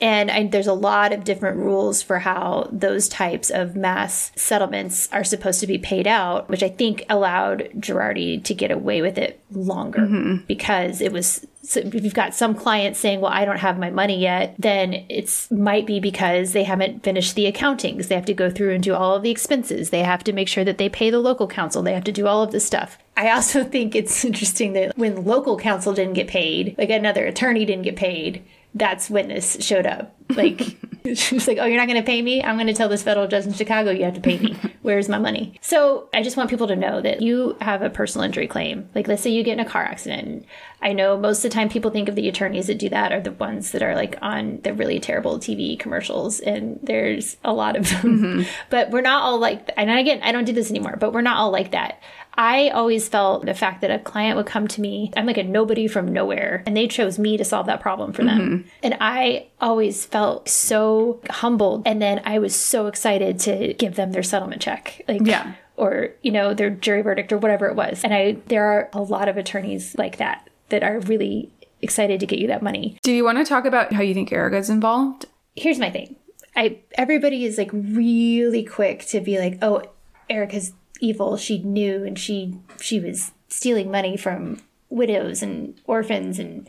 And 0.00 0.30
I, 0.30 0.46
there's 0.46 0.66
a 0.66 0.72
lot 0.72 1.12
of 1.12 1.24
different 1.24 1.58
rules 1.58 2.02
for 2.02 2.18
how 2.18 2.68
those 2.72 3.08
types 3.08 3.50
of 3.50 3.76
mass 3.76 4.32
settlements 4.34 5.08
are 5.12 5.24
supposed 5.24 5.60
to 5.60 5.66
be 5.66 5.78
paid 5.78 6.06
out, 6.06 6.48
which 6.48 6.62
I 6.62 6.68
think 6.68 7.04
allowed 7.08 7.68
Girardi 7.76 8.42
to 8.44 8.54
get 8.54 8.70
away 8.70 9.02
with 9.02 9.18
it 9.18 9.40
longer 9.52 10.00
mm-hmm. 10.00 10.44
because 10.46 11.00
it 11.00 11.12
was. 11.12 11.46
So 11.62 11.80
if 11.80 12.02
you've 12.02 12.14
got 12.14 12.34
some 12.34 12.54
clients 12.54 12.98
saying, 12.98 13.20
"Well, 13.20 13.30
I 13.30 13.44
don't 13.44 13.58
have 13.58 13.78
my 13.78 13.90
money 13.90 14.18
yet," 14.18 14.54
then 14.58 15.04
it's 15.08 15.50
might 15.50 15.86
be 15.86 16.00
because 16.00 16.52
they 16.52 16.64
haven't 16.64 17.02
finished 17.02 17.34
the 17.34 17.50
accountings. 17.50 18.08
They 18.08 18.14
have 18.14 18.24
to 18.24 18.34
go 18.34 18.50
through 18.50 18.74
and 18.74 18.82
do 18.82 18.94
all 18.94 19.14
of 19.14 19.22
the 19.22 19.30
expenses. 19.30 19.90
They 19.90 20.02
have 20.02 20.24
to 20.24 20.32
make 20.32 20.48
sure 20.48 20.64
that 20.64 20.78
they 20.78 20.88
pay 20.88 21.10
the 21.10 21.18
local 21.18 21.46
counsel. 21.46 21.82
They 21.82 21.94
have 21.94 22.04
to 22.04 22.12
do 22.12 22.26
all 22.26 22.42
of 22.42 22.52
this 22.52 22.64
stuff. 22.64 22.98
I 23.16 23.30
also 23.30 23.62
think 23.74 23.94
it's 23.94 24.24
interesting 24.24 24.72
that 24.72 24.96
when 24.96 25.24
local 25.24 25.58
counsel 25.58 25.92
didn't 25.92 26.14
get 26.14 26.28
paid, 26.28 26.74
like 26.78 26.90
another 26.90 27.26
attorney 27.26 27.66
didn't 27.66 27.84
get 27.84 27.96
paid, 27.96 28.42
that's 28.74 29.10
when 29.10 29.28
this 29.28 29.56
showed 29.60 29.86
up. 29.86 30.14
Like, 30.28 30.60
she 31.14 31.34
was 31.34 31.48
like, 31.48 31.58
Oh, 31.58 31.64
you're 31.64 31.76
not 31.76 31.88
going 31.88 32.00
to 32.00 32.06
pay 32.06 32.22
me? 32.22 32.42
I'm 32.42 32.56
going 32.56 32.66
to 32.68 32.72
tell 32.72 32.88
this 32.88 33.02
federal 33.02 33.26
judge 33.26 33.46
in 33.46 33.52
Chicago 33.52 33.90
you 33.90 34.04
have 34.04 34.14
to 34.14 34.20
pay 34.20 34.38
me. 34.38 34.56
Where's 34.82 35.08
my 35.08 35.18
money? 35.18 35.58
So 35.60 36.08
I 36.14 36.22
just 36.22 36.36
want 36.36 36.50
people 36.50 36.68
to 36.68 36.76
know 36.76 37.00
that 37.00 37.20
you 37.20 37.56
have 37.60 37.82
a 37.82 37.90
personal 37.90 38.24
injury 38.24 38.46
claim. 38.46 38.88
Like, 38.94 39.08
let's 39.08 39.22
say 39.22 39.30
you 39.30 39.42
get 39.42 39.54
in 39.54 39.60
a 39.60 39.68
car 39.68 39.82
accident. 39.82 40.46
I 40.82 40.92
know 40.92 41.18
most 41.18 41.44
of 41.44 41.50
the 41.50 41.54
time 41.54 41.68
people 41.68 41.90
think 41.90 42.08
of 42.08 42.14
the 42.14 42.28
attorneys 42.28 42.68
that 42.68 42.78
do 42.78 42.88
that 42.88 43.12
are 43.12 43.20
the 43.20 43.32
ones 43.32 43.72
that 43.72 43.82
are 43.82 43.94
like 43.94 44.16
on 44.22 44.60
the 44.62 44.72
really 44.72 44.98
terrible 44.98 45.38
TV 45.38 45.78
commercials, 45.78 46.40
and 46.40 46.78
there's 46.82 47.36
a 47.44 47.52
lot 47.52 47.76
of 47.76 47.88
them. 47.90 48.00
Mm-hmm. 48.00 48.42
But 48.70 48.90
we're 48.90 49.02
not 49.02 49.22
all 49.22 49.38
like, 49.38 49.70
and 49.76 49.90
again, 49.90 50.20
I 50.22 50.32
don't 50.32 50.44
do 50.44 50.52
this 50.52 50.70
anymore, 50.70 50.96
but 50.98 51.12
we're 51.12 51.20
not 51.20 51.36
all 51.36 51.50
like 51.50 51.72
that. 51.72 52.00
I 52.34 52.70
always 52.70 53.08
felt 53.08 53.44
the 53.44 53.54
fact 53.54 53.80
that 53.82 53.90
a 53.90 53.98
client 53.98 54.36
would 54.36 54.46
come 54.46 54.68
to 54.68 54.80
me, 54.80 55.12
I'm 55.16 55.26
like 55.26 55.36
a 55.36 55.42
nobody 55.42 55.86
from 55.86 56.08
nowhere, 56.12 56.62
and 56.66 56.76
they 56.76 56.88
chose 56.88 57.18
me 57.18 57.36
to 57.36 57.44
solve 57.44 57.66
that 57.66 57.80
problem 57.80 58.12
for 58.12 58.24
them. 58.24 58.40
Mm-hmm. 58.40 58.68
And 58.82 58.96
I 59.00 59.48
always 59.60 60.06
felt 60.06 60.48
so 60.48 61.20
humbled. 61.28 61.82
And 61.86 62.00
then 62.00 62.22
I 62.24 62.38
was 62.38 62.54
so 62.54 62.86
excited 62.86 63.38
to 63.40 63.74
give 63.74 63.96
them 63.96 64.12
their 64.12 64.22
settlement 64.22 64.62
check. 64.62 65.02
Like, 65.08 65.22
Yeah. 65.24 65.54
Or, 65.76 66.10
you 66.20 66.30
know, 66.30 66.52
their 66.52 66.68
jury 66.68 67.00
verdict 67.00 67.32
or 67.32 67.38
whatever 67.38 67.66
it 67.66 67.74
was. 67.74 68.04
And 68.04 68.12
I, 68.12 68.36
there 68.48 68.64
are 68.64 68.90
a 68.92 69.00
lot 69.00 69.28
of 69.28 69.38
attorneys 69.38 69.96
like 69.96 70.18
that 70.18 70.46
that 70.68 70.82
are 70.82 71.00
really 71.00 71.50
excited 71.82 72.20
to 72.20 72.26
get 72.26 72.38
you 72.38 72.48
that 72.48 72.62
money. 72.62 72.98
Do 73.02 73.12
you 73.12 73.24
want 73.24 73.38
to 73.38 73.44
talk 73.44 73.64
about 73.64 73.92
how 73.92 74.02
you 74.02 74.12
think 74.12 74.30
Erika's 74.30 74.68
involved? 74.70 75.26
Here's 75.56 75.78
my 75.78 75.90
thing. 75.90 76.16
I 76.56 76.80
everybody 76.94 77.44
is 77.44 77.58
like 77.58 77.70
really 77.72 78.64
quick 78.64 79.06
to 79.06 79.20
be 79.20 79.38
like, 79.38 79.58
"Oh, 79.62 79.82
Erika's 80.28 80.72
evil. 81.00 81.36
She 81.36 81.58
knew 81.58 82.04
and 82.04 82.18
she 82.18 82.56
she 82.80 83.00
was 83.00 83.32
stealing 83.48 83.90
money 83.90 84.16
from 84.16 84.60
widows 84.88 85.42
and 85.42 85.78
orphans 85.86 86.38
and 86.38 86.68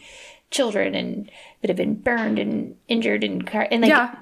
children 0.49 0.93
and 0.95 1.31
that 1.61 1.69
have 1.69 1.77
been 1.77 1.95
burned 1.95 2.37
and 2.39 2.75
injured 2.87 3.23
and 3.23 3.45
car- 3.47 3.67
and 3.71 3.81
like 3.81 3.89
yeah. 3.89 4.15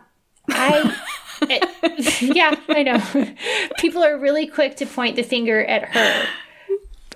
I 0.49 0.95
it- 1.43 2.21
yeah, 2.21 2.55
I 2.69 2.83
know. 2.83 3.27
People 3.79 4.03
are 4.03 4.17
really 4.17 4.45
quick 4.47 4.75
to 4.77 4.85
point 4.85 5.15
the 5.15 5.23
finger 5.23 5.63
at 5.65 5.89
her. 5.95 6.25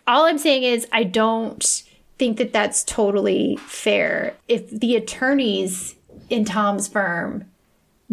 All 0.08 0.26
I'm 0.26 0.38
saying 0.38 0.64
is 0.64 0.88
I 0.92 1.04
don't 1.04 1.64
think 2.20 2.38
that 2.38 2.54
that's 2.54 2.84
totally 2.84 3.58
fair. 3.58 4.36
If 4.48 4.70
the 4.70 4.96
attorneys 4.96 5.96
in 6.30 6.46
Tom's 6.46 6.88
firm 6.88 7.46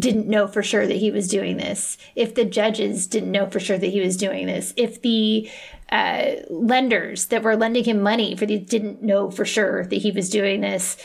didn't 0.01 0.27
know 0.29 0.49
for 0.49 0.63
sure 0.63 0.87
that 0.87 0.97
he 0.97 1.11
was 1.11 1.29
doing 1.29 1.57
this, 1.59 1.97
if 2.17 2.35
the 2.35 2.45
judges 2.45 3.07
didn't 3.07 3.31
know 3.31 3.49
for 3.49 3.61
sure 3.61 3.79
that 3.79 3.87
he 3.87 4.01
was 4.01 4.17
doing 4.17 4.47
this, 4.47 4.73
if 4.77 5.01
the 5.03 5.49
uh, 5.93 6.33
lenders 6.49 7.27
that 7.27 7.43
were 7.43 7.57
lending 7.57 7.85
him 7.85 8.01
money 8.03 8.35
for 8.37 8.47
these 8.47 8.67
didn't 8.67 9.03
know 9.03 9.31
for 9.31 9.45
sure 9.45 9.85
that 9.87 9.97
he 9.97 10.11
was 10.11 10.29
doing 10.31 10.61
this, 10.63 10.97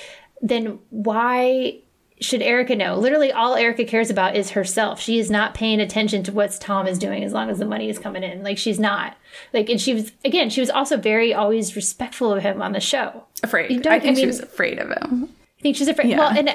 then 0.41 0.79
why 0.89 1.79
should 2.21 2.41
Erika 2.41 2.75
know? 2.75 2.95
Literally, 2.97 3.31
all 3.31 3.55
Erika 3.55 3.83
cares 3.83 4.09
about 4.09 4.37
is 4.37 4.51
herself. 4.51 5.01
She 5.01 5.19
is 5.19 5.29
not 5.29 5.53
paying 5.53 5.81
attention 5.81 6.23
to 6.23 6.31
what 6.31 6.57
Tom 6.61 6.87
is 6.87 6.97
doing 6.97 7.23
as 7.25 7.33
long 7.33 7.49
as 7.49 7.59
the 7.59 7.65
money 7.65 7.89
is 7.89 7.99
coming 7.99 8.23
in. 8.23 8.41
Like, 8.41 8.57
she's 8.57 8.79
not. 8.79 9.17
Like, 9.53 9.69
and 9.69 9.81
she 9.81 9.93
was, 9.93 10.13
again, 10.23 10.49
she 10.49 10.61
was 10.61 10.69
also 10.69 10.95
very 10.95 11.33
always 11.33 11.75
respectful 11.75 12.31
of 12.31 12.41
him 12.41 12.61
on 12.61 12.71
the 12.71 12.79
show. 12.79 13.25
Afraid. 13.43 13.69
You 13.71 13.81
don't- 13.81 13.91
I 13.93 13.99
think 13.99 14.17
I 14.17 14.21
she 14.21 14.27
was 14.27 14.39
afraid 14.39 14.79
of 14.79 14.87
him. 14.89 15.29
I 15.59 15.61
think 15.61 15.75
she's 15.75 15.89
afraid. 15.89 16.09
Yeah. 16.09 16.19
Well, 16.19 16.29
and 16.37 16.53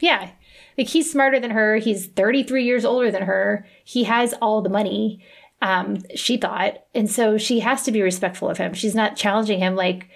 yeah, 0.00 0.28
like 0.78 0.88
he's 0.88 1.10
smarter 1.10 1.40
than 1.40 1.50
her. 1.50 1.76
He's 1.76 2.06
33 2.06 2.64
years 2.64 2.84
older 2.84 3.10
than 3.10 3.22
her. 3.22 3.66
He 3.84 4.04
has 4.04 4.34
all 4.34 4.62
the 4.62 4.68
money, 4.68 5.24
um, 5.62 5.98
she 6.14 6.36
thought. 6.36 6.84
And 6.94 7.10
so 7.10 7.38
she 7.38 7.60
has 7.60 7.82
to 7.84 7.92
be 7.92 8.02
respectful 8.02 8.48
of 8.48 8.58
him. 8.58 8.74
She's 8.74 8.94
not 8.94 9.16
challenging 9.16 9.58
him, 9.58 9.74
like 9.74 10.08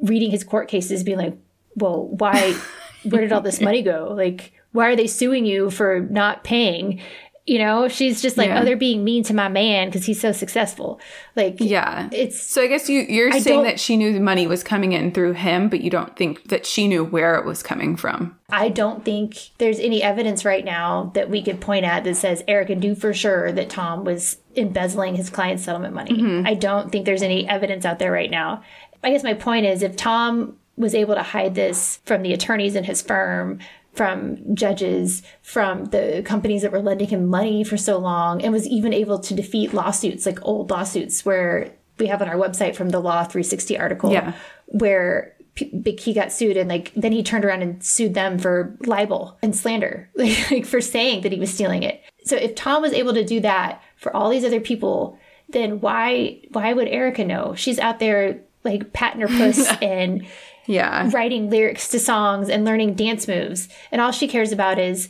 reading 0.00 0.30
his 0.30 0.44
court 0.44 0.68
cases, 0.68 1.04
being 1.04 1.18
like, 1.18 1.36
well, 1.76 2.08
why, 2.08 2.56
where 3.04 3.20
did 3.20 3.32
all 3.32 3.40
this 3.40 3.60
money 3.60 3.82
go? 3.82 4.12
Like, 4.16 4.52
why 4.72 4.88
are 4.88 4.96
they 4.96 5.06
suing 5.06 5.46
you 5.46 5.70
for 5.70 6.00
not 6.10 6.44
paying? 6.44 7.00
You 7.48 7.58
know, 7.58 7.88
she's 7.88 8.20
just 8.20 8.36
like, 8.36 8.48
Yeah. 8.48 8.60
oh, 8.60 8.64
they're 8.64 8.76
being 8.76 9.04
mean 9.04 9.24
to 9.24 9.34
my 9.34 9.48
man 9.48 9.88
because 9.88 10.04
he's 10.04 10.20
so 10.20 10.32
successful. 10.32 11.00
Like, 11.34 11.56
Yeah. 11.58 12.08
it's 12.12 12.38
So 12.40 12.62
I 12.62 12.66
guess 12.66 12.90
you, 12.90 13.00
you're 13.08 13.32
I 13.32 13.38
saying 13.38 13.62
that 13.62 13.80
she 13.80 13.96
knew 13.96 14.12
the 14.12 14.20
money 14.20 14.46
was 14.46 14.62
coming 14.62 14.92
in 14.92 15.12
through 15.12 15.32
him, 15.32 15.70
but 15.70 15.80
you 15.80 15.88
don't 15.88 16.14
think 16.14 16.48
that 16.48 16.66
she 16.66 16.86
knew 16.86 17.04
where 17.04 17.36
it 17.36 17.46
was 17.46 17.62
coming 17.62 17.96
from. 17.96 18.36
I 18.50 18.68
don't 18.68 19.02
think 19.04 19.36
there's 19.56 19.78
any 19.78 20.02
evidence 20.02 20.44
right 20.44 20.64
now 20.64 21.10
that 21.14 21.30
we 21.30 21.42
could 21.42 21.60
point 21.60 21.86
at 21.86 22.04
that 22.04 22.16
says 22.16 22.44
Erika 22.46 22.74
knew 22.74 22.94
for 22.94 23.14
sure 23.14 23.50
that 23.52 23.70
Tom 23.70 24.04
was 24.04 24.36
embezzling 24.54 25.14
his 25.16 25.30
client's 25.30 25.64
settlement 25.64 25.94
money. 25.94 26.12
Mm-hmm. 26.12 26.46
I 26.46 26.52
don't 26.52 26.92
think 26.92 27.06
there's 27.06 27.22
any 27.22 27.48
evidence 27.48 27.86
out 27.86 27.98
there 27.98 28.12
right 28.12 28.30
now. 28.30 28.62
I 29.02 29.10
guess 29.10 29.24
my 29.24 29.34
point 29.34 29.64
is 29.64 29.82
if 29.82 29.96
Tom 29.96 30.56
was 30.76 30.94
able 30.94 31.14
to 31.14 31.22
hide 31.22 31.54
this 31.54 32.00
from 32.04 32.22
the 32.22 32.32
attorneys 32.32 32.76
in 32.76 32.84
his 32.84 33.02
firm, 33.02 33.58
from 33.94 34.54
judges, 34.54 35.22
from 35.42 35.86
the 35.86 36.22
companies 36.24 36.62
that 36.62 36.72
were 36.72 36.80
lending 36.82 37.08
him 37.08 37.26
money 37.26 37.64
for 37.64 37.76
so 37.76 37.98
long, 37.98 38.42
and 38.42 38.52
was 38.52 38.66
even 38.66 38.92
able 38.92 39.18
to 39.18 39.34
defeat 39.34 39.74
lawsuits 39.74 40.24
like 40.26 40.38
old 40.42 40.70
lawsuits 40.70 41.24
where 41.24 41.72
we 41.98 42.06
have 42.06 42.22
on 42.22 42.28
our 42.28 42.36
website 42.36 42.76
from 42.76 42.90
the 42.90 43.00
Law 43.00 43.24
360 43.24 43.76
article 43.78 44.12
Yeah. 44.12 44.34
where 44.66 45.34
he 45.56 46.14
got 46.14 46.30
sued 46.30 46.56
and 46.56 46.68
like 46.68 46.92
then 46.94 47.10
he 47.10 47.24
turned 47.24 47.44
around 47.44 47.62
and 47.62 47.82
sued 47.82 48.14
them 48.14 48.38
for 48.38 48.76
libel 48.86 49.36
and 49.42 49.56
slander 49.56 50.08
like, 50.14 50.50
like 50.52 50.64
for 50.64 50.80
saying 50.80 51.22
that 51.22 51.32
he 51.32 51.40
was 51.40 51.52
stealing 51.52 51.82
it. 51.82 52.00
So 52.24 52.36
if 52.36 52.54
tom 52.54 52.82
was 52.82 52.92
able 52.92 53.12
to 53.14 53.24
do 53.24 53.40
that 53.40 53.82
for 53.96 54.14
all 54.14 54.30
these 54.30 54.44
other 54.44 54.60
people 54.60 55.18
then 55.48 55.80
why 55.80 56.42
why 56.52 56.72
would 56.72 56.86
erika 56.86 57.24
know? 57.24 57.54
She's 57.56 57.80
out 57.80 57.98
there 57.98 58.40
like 58.62 58.92
patting 58.92 59.20
her 59.22 59.26
puss 59.26 59.66
and 59.82 60.24
Yeah. 60.68 61.10
writing 61.12 61.50
lyrics 61.50 61.88
to 61.88 61.98
songs 61.98 62.48
and 62.48 62.64
learning 62.64 62.94
dance 62.94 63.26
moves 63.26 63.68
and 63.90 64.00
all 64.00 64.12
she 64.12 64.28
cares 64.28 64.52
about 64.52 64.78
is 64.78 65.08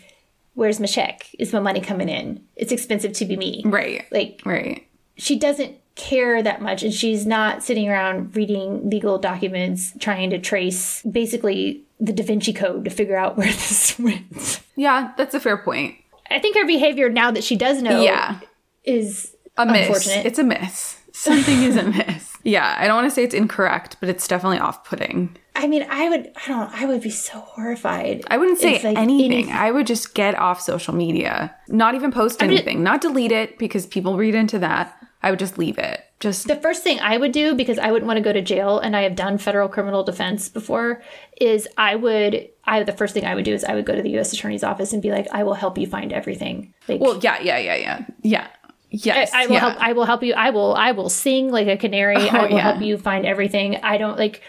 where's 0.54 0.80
my 0.80 0.86
check 0.86 1.28
is 1.38 1.52
my 1.52 1.60
money 1.60 1.80
coming 1.80 2.08
in 2.08 2.42
it's 2.56 2.72
expensive 2.72 3.12
to 3.14 3.24
be 3.26 3.36
me 3.36 3.62
Right. 3.66 4.06
like 4.10 4.40
Right. 4.46 4.86
she 5.16 5.38
doesn't 5.38 5.76
care 5.96 6.42
that 6.44 6.62
much 6.62 6.82
and 6.84 6.94
she's 6.94 7.26
not 7.26 7.62
sitting 7.64 7.88
around 7.88 8.34
reading 8.36 8.88
legal 8.88 9.18
documents 9.18 9.92
trying 9.98 10.30
to 10.30 10.38
trace 10.38 11.02
basically 11.02 11.82
the 12.00 12.12
Da 12.12 12.22
Vinci 12.22 12.52
Code 12.52 12.84
to 12.84 12.90
figure 12.90 13.16
out 13.16 13.36
where 13.36 13.48
this 13.48 13.98
went. 13.98 14.60
Yeah, 14.76 15.12
that's 15.16 15.34
a 15.34 15.40
fair 15.40 15.56
point. 15.58 15.96
I 16.30 16.38
think 16.38 16.56
her 16.56 16.64
behavior 16.64 17.08
now 17.10 17.32
that 17.32 17.42
she 17.42 17.56
does 17.56 17.82
know 17.82 18.00
Yeah. 18.00 18.38
is 18.84 19.34
A 19.56 19.66
miss. 19.66 19.88
unfortunate. 19.88 20.24
It's 20.26 20.38
a 20.38 20.44
miss. 20.44 20.98
Something 21.12 21.62
is 21.64 21.76
a 21.76 21.82
miss. 21.90 22.27
Yeah, 22.44 22.76
I 22.78 22.86
don't 22.86 22.96
want 22.96 23.06
to 23.08 23.14
say 23.14 23.24
it's 23.24 23.34
incorrect, 23.34 23.96
but 24.00 24.08
it's 24.08 24.26
definitely 24.28 24.58
off 24.58 24.84
putting. 24.84 25.36
I 25.54 25.66
mean, 25.66 25.84
I 25.90 26.08
would 26.08 26.30
I 26.36 26.48
don't 26.48 26.72
I 26.72 26.86
would 26.86 27.02
be 27.02 27.10
so 27.10 27.40
horrified. 27.40 28.22
I 28.28 28.36
wouldn't 28.38 28.58
say 28.58 28.74
like, 28.82 28.96
anything. 28.96 29.50
any- 29.50 29.52
I 29.52 29.70
would 29.70 29.86
just 29.86 30.14
get 30.14 30.38
off 30.38 30.60
social 30.60 30.94
media. 30.94 31.54
Not 31.68 31.94
even 31.94 32.12
post 32.12 32.42
I'm 32.42 32.50
just- 32.50 32.62
anything. 32.62 32.82
Not 32.82 33.00
delete 33.00 33.32
it 33.32 33.58
because 33.58 33.86
people 33.86 34.16
read 34.16 34.34
into 34.34 34.58
that. 34.60 34.94
I 35.20 35.30
would 35.30 35.40
just 35.40 35.58
leave 35.58 35.78
it. 35.78 36.04
Just 36.20 36.46
the 36.46 36.56
first 36.56 36.82
thing 36.82 36.98
I 37.00 37.16
would 37.16 37.32
do 37.32 37.54
because 37.54 37.78
I 37.78 37.90
wouldn't 37.90 38.06
want 38.06 38.18
to 38.18 38.22
go 38.22 38.32
to 38.32 38.40
jail 38.40 38.78
and 38.78 38.96
I 38.96 39.02
have 39.02 39.14
done 39.16 39.38
federal 39.38 39.68
criminal 39.68 40.02
defense 40.04 40.48
before 40.48 41.02
is 41.40 41.68
I 41.76 41.94
would 41.96 42.48
I 42.64 42.82
the 42.84 42.92
first 42.92 43.14
thing 43.14 43.24
I 43.24 43.34
would 43.34 43.44
do 43.44 43.52
is 43.54 43.64
I 43.64 43.74
would 43.74 43.84
go 43.84 43.94
to 43.96 44.02
the 44.02 44.16
US 44.18 44.32
attorney's 44.32 44.62
office 44.64 44.92
and 44.92 45.02
be 45.02 45.10
like 45.10 45.26
I 45.32 45.42
will 45.42 45.54
help 45.54 45.76
you 45.78 45.86
find 45.86 46.12
everything. 46.12 46.72
Like 46.86 47.00
well, 47.00 47.18
yeah, 47.20 47.40
yeah, 47.40 47.58
yeah, 47.58 47.76
yeah, 47.76 48.06
yeah. 48.22 48.46
Yes, 48.90 49.32
I, 49.34 49.42
I 49.42 49.46
will 49.46 49.52
yeah. 49.54 49.60
help 49.60 49.76
I 49.78 49.92
will 49.92 50.04
help 50.04 50.22
you. 50.22 50.34
I 50.34 50.50
will 50.50 50.74
I 50.74 50.92
will 50.92 51.10
sing 51.10 51.50
like 51.50 51.68
a 51.68 51.76
canary. 51.76 52.16
Oh, 52.16 52.28
I 52.28 52.42
will 52.46 52.56
yeah. 52.56 52.72
help 52.72 52.82
you 52.82 52.96
find 52.96 53.26
everything. 53.26 53.76
I 53.82 53.98
don't 53.98 54.18
like 54.18 54.42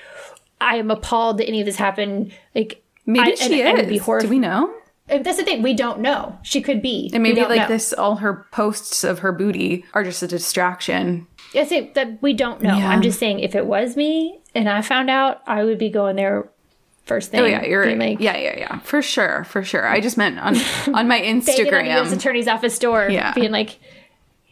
I 0.62 0.76
am 0.76 0.92
appalled 0.92 1.38
that 1.40 1.48
any 1.48 1.60
of 1.60 1.66
this 1.66 1.76
happened. 1.76 2.32
Like 2.56 2.84
Maybe 3.06 3.32
I, 3.32 3.36
she 3.36 3.62
and 3.62 3.80
is. 3.80 3.88
be 3.88 3.98
horrified. 3.98 4.28
Do 4.28 4.30
we 4.30 4.40
know? 4.40 4.74
And 5.08 5.26
That's 5.26 5.38
the 5.38 5.44
thing. 5.44 5.64
We 5.64 5.74
don't 5.74 6.00
know. 6.00 6.38
She 6.44 6.62
could 6.62 6.82
be. 6.82 7.10
And 7.14 7.24
maybe 7.24 7.42
like 7.42 7.62
know. 7.62 7.68
this, 7.68 7.94
all 7.94 8.18
her 8.18 8.46
posts 8.52 9.04
of 9.04 9.20
her 9.20 9.32
booty 9.32 9.84
are 9.94 10.04
just 10.04 10.22
a 10.22 10.28
distraction. 10.28 11.26
I 11.56 11.66
say 11.66 11.92
that 11.96 12.22
we 12.22 12.34
don't 12.34 12.62
know. 12.62 12.78
Yeah. 12.78 12.90
I'm 12.90 13.02
just 13.02 13.20
saying 13.20 13.40
if 13.40 13.56
it 13.56 13.66
was 13.66 13.96
me 13.98 14.40
and 14.54 14.70
I 14.70 14.84
found 14.84 15.10
out, 15.10 15.42
I 15.48 15.64
would 15.64 15.80
be 15.80 15.90
going 15.90 16.16
there 16.16 16.50
first 17.06 17.32
thing. 17.32 17.40
Oh 17.42 17.46
yeah, 17.46 17.66
you're 17.66 17.84
being 17.86 17.98
like, 17.98 18.20
yeah, 18.20 18.38
yeah, 18.38 18.58
yeah, 18.60 18.80
for 18.80 19.02
sure, 19.02 19.44
for 19.46 19.64
sure. 19.64 19.88
I 19.88 20.00
just 20.00 20.16
meant 20.16 20.38
on 20.38 20.56
on 20.94 21.08
my 21.08 21.20
the 21.22 21.28
U.S. 21.28 21.50
Instagram. 21.50 22.14
attorney's 22.14 22.48
office 22.48 22.78
door, 22.78 23.10
Yeah. 23.10 23.34
being 23.34 23.52
like, 23.52 23.80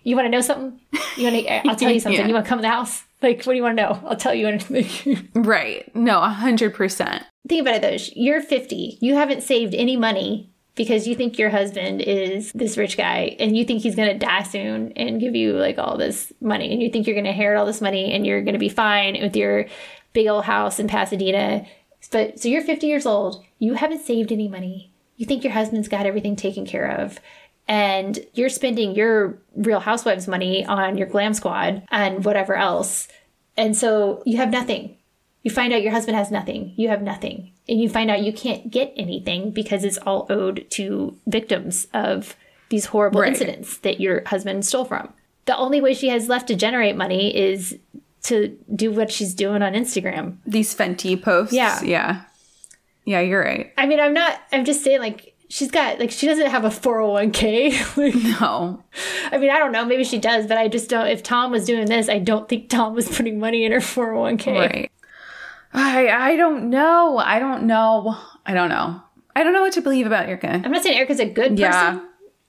"You 0.08 0.16
want 0.16 0.26
to 0.26 0.30
know 0.30 0.42
something? 0.42 0.80
You 1.18 1.24
want 1.32 1.36
to? 1.36 1.68
I'll 1.68 1.76
tell 1.76 1.92
you 1.92 2.00
something. 2.00 2.20
Yeah. 2.20 2.28
You 2.28 2.34
want 2.34 2.46
to 2.46 2.50
come 2.50 2.60
in 2.60 2.64
the 2.64 2.70
house? 2.70 3.04
Like, 3.22 3.44
what 3.44 3.54
do 3.54 3.58
you 3.58 3.64
want 3.64 3.78
to 3.78 3.84
know? 3.84 4.00
I'll 4.08 4.16
tell 4.16 4.34
you 4.34 4.48
anything." 4.48 5.30
Right? 5.34 5.94
No, 5.96 6.22
a 6.22 6.30
hundred 6.30 6.74
percent. 6.74 7.24
Think 7.48 7.62
about 7.62 7.76
it 7.76 7.82
though. 7.82 7.98
You're 8.16 8.42
50. 8.42 9.00
You 9.02 9.16
haven't 9.16 9.44
saved 9.44 9.74
any 9.74 9.98
money 9.98 10.50
because 10.76 11.08
you 11.08 11.16
think 11.16 11.38
your 11.38 11.50
husband 11.50 12.02
is 12.02 12.52
this 12.54 12.78
rich 12.78 12.96
guy 12.96 13.36
and 13.40 13.58
you 13.58 13.66
think 13.66 13.82
he's 13.82 13.96
going 13.96 14.18
to 14.18 14.26
die 14.26 14.44
soon 14.44 14.94
and 14.96 15.20
give 15.20 15.36
you 15.36 15.54
like 15.54 15.78
all 15.78 15.98
this 15.98 16.32
money 16.40 16.72
and 16.72 16.82
you 16.82 16.90
think 16.90 17.06
you're 17.06 17.16
going 17.16 17.26
to 17.26 17.32
inherit 17.32 17.58
all 17.58 17.66
this 17.66 17.82
money 17.82 18.14
and 18.14 18.26
you're 18.26 18.42
going 18.42 18.54
to 18.54 18.60
be 18.60 18.70
fine 18.70 19.18
with 19.22 19.36
your 19.36 19.66
big 20.14 20.28
old 20.28 20.46
house 20.46 20.80
in 20.80 20.88
Pasadena. 20.88 21.66
But 22.12 22.40
so 22.40 22.48
you're 22.48 22.62
50 22.62 22.88
years 22.88 23.06
old. 23.06 23.44
You 23.60 23.74
haven't 23.74 24.06
saved 24.06 24.32
any 24.32 24.48
money. 24.48 24.92
You 25.18 25.26
think 25.26 25.44
your 25.44 25.54
husband's 25.54 25.88
got 25.88 26.06
everything 26.06 26.36
taken 26.36 26.66
care 26.66 26.90
of. 26.90 27.20
And 27.68 28.20
you're 28.34 28.50
spending 28.50 28.96
your 28.96 29.38
real 29.56 29.80
housewives 29.80 30.28
money 30.28 30.66
on 30.66 30.98
your 30.98 31.08
glam 31.08 31.34
squad 31.34 31.84
and 31.92 32.24
whatever 32.24 32.56
else. 32.56 33.08
And 33.58 33.76
so 33.76 34.24
you 34.26 34.38
have 34.38 34.52
nothing. 34.52 34.96
You 35.44 35.52
find 35.52 35.74
out 35.74 35.82
your 35.82 35.92
husband 35.92 36.18
has 36.18 36.32
nothing. 36.32 36.74
You 36.78 36.90
have 36.90 37.02
nothing. 37.02 37.52
And 37.68 37.80
you 37.82 37.90
find 37.90 38.10
out 38.10 38.22
you 38.24 38.32
can't 38.34 38.72
get 38.72 38.94
anything 38.96 39.52
because 39.52 39.84
it's 39.84 39.98
all 40.00 40.26
owed 40.30 40.66
to 40.72 41.18
victims 41.28 41.88
of 41.94 42.36
these 42.70 42.86
horrible 42.86 43.22
Right. 43.22 43.30
incidents 43.30 43.78
that 43.80 44.00
your 44.00 44.24
husband 44.28 44.66
stole 44.66 44.86
from. 44.86 45.14
The 45.46 45.56
only 45.58 45.80
way 45.82 45.94
she 45.94 46.10
has 46.10 46.28
left 46.30 46.48
to 46.48 46.56
generate 46.56 46.96
money 46.96 47.36
is 47.36 47.78
to 48.24 48.58
do 48.76 48.92
what 48.92 49.12
she's 49.12 49.34
doing 49.34 49.62
on 49.62 49.74
Instagram. 49.74 50.38
These 50.46 50.76
Fenty 50.76 51.22
posts. 51.22 51.54
Yeah. 51.54 51.82
yeah, 51.84 52.22
yeah. 53.06 53.20
You're 53.22 53.42
right. 53.44 53.72
I 53.78 53.86
mean, 53.86 54.00
I'm 54.02 54.14
not, 54.14 54.40
I'm 54.52 54.66
just 54.66 54.84
saying, 54.84 55.00
like, 55.00 55.27
she's 55.50 55.72
got, 55.72 56.00
like, 56.00 56.12
she 56.12 56.26
doesn't 56.28 56.50
have 56.50 56.66
a 56.66 56.70
401k. 56.70 57.98
like, 57.98 58.16
No, 58.40 58.84
I 59.32 59.38
mean, 59.38 59.50
I 59.50 59.60
don't 59.60 59.72
know. 59.72 59.86
Maybe 59.86 60.04
she 60.04 60.18
does, 60.18 60.46
but 60.48 60.58
I 60.58 60.68
just 60.68 60.90
don't. 60.90 61.08
If 61.08 61.24
Tom 61.24 61.52
was 61.52 61.66
doing 61.66 61.86
this, 61.88 62.10
I 62.10 62.20
don't 62.20 62.48
think 62.50 62.70
Tom 62.70 62.94
was 62.94 63.08
putting 63.16 63.40
money 63.40 63.64
in 63.66 63.72
her 63.72 63.80
401k. 63.80 64.48
right. 64.58 64.92
I 65.74 66.08
I 66.08 66.36
don't 66.38 66.70
know. 66.70 67.18
I 67.18 67.40
don't 67.40 67.64
know. 67.64 68.18
I 68.46 68.54
don't 68.54 68.70
know. 68.70 69.02
I 69.36 69.44
don't 69.44 69.54
know 69.54 69.62
what 69.62 69.74
to 69.74 69.82
believe 69.82 70.08
about 70.08 70.28
Erika. 70.28 70.50
I'm 70.64 70.72
not 70.72 70.82
saying 70.82 70.98
Erika's 70.98 71.20
a 71.20 71.26
good 71.26 71.52
person 71.52 71.60
Yeah. 71.60 72.00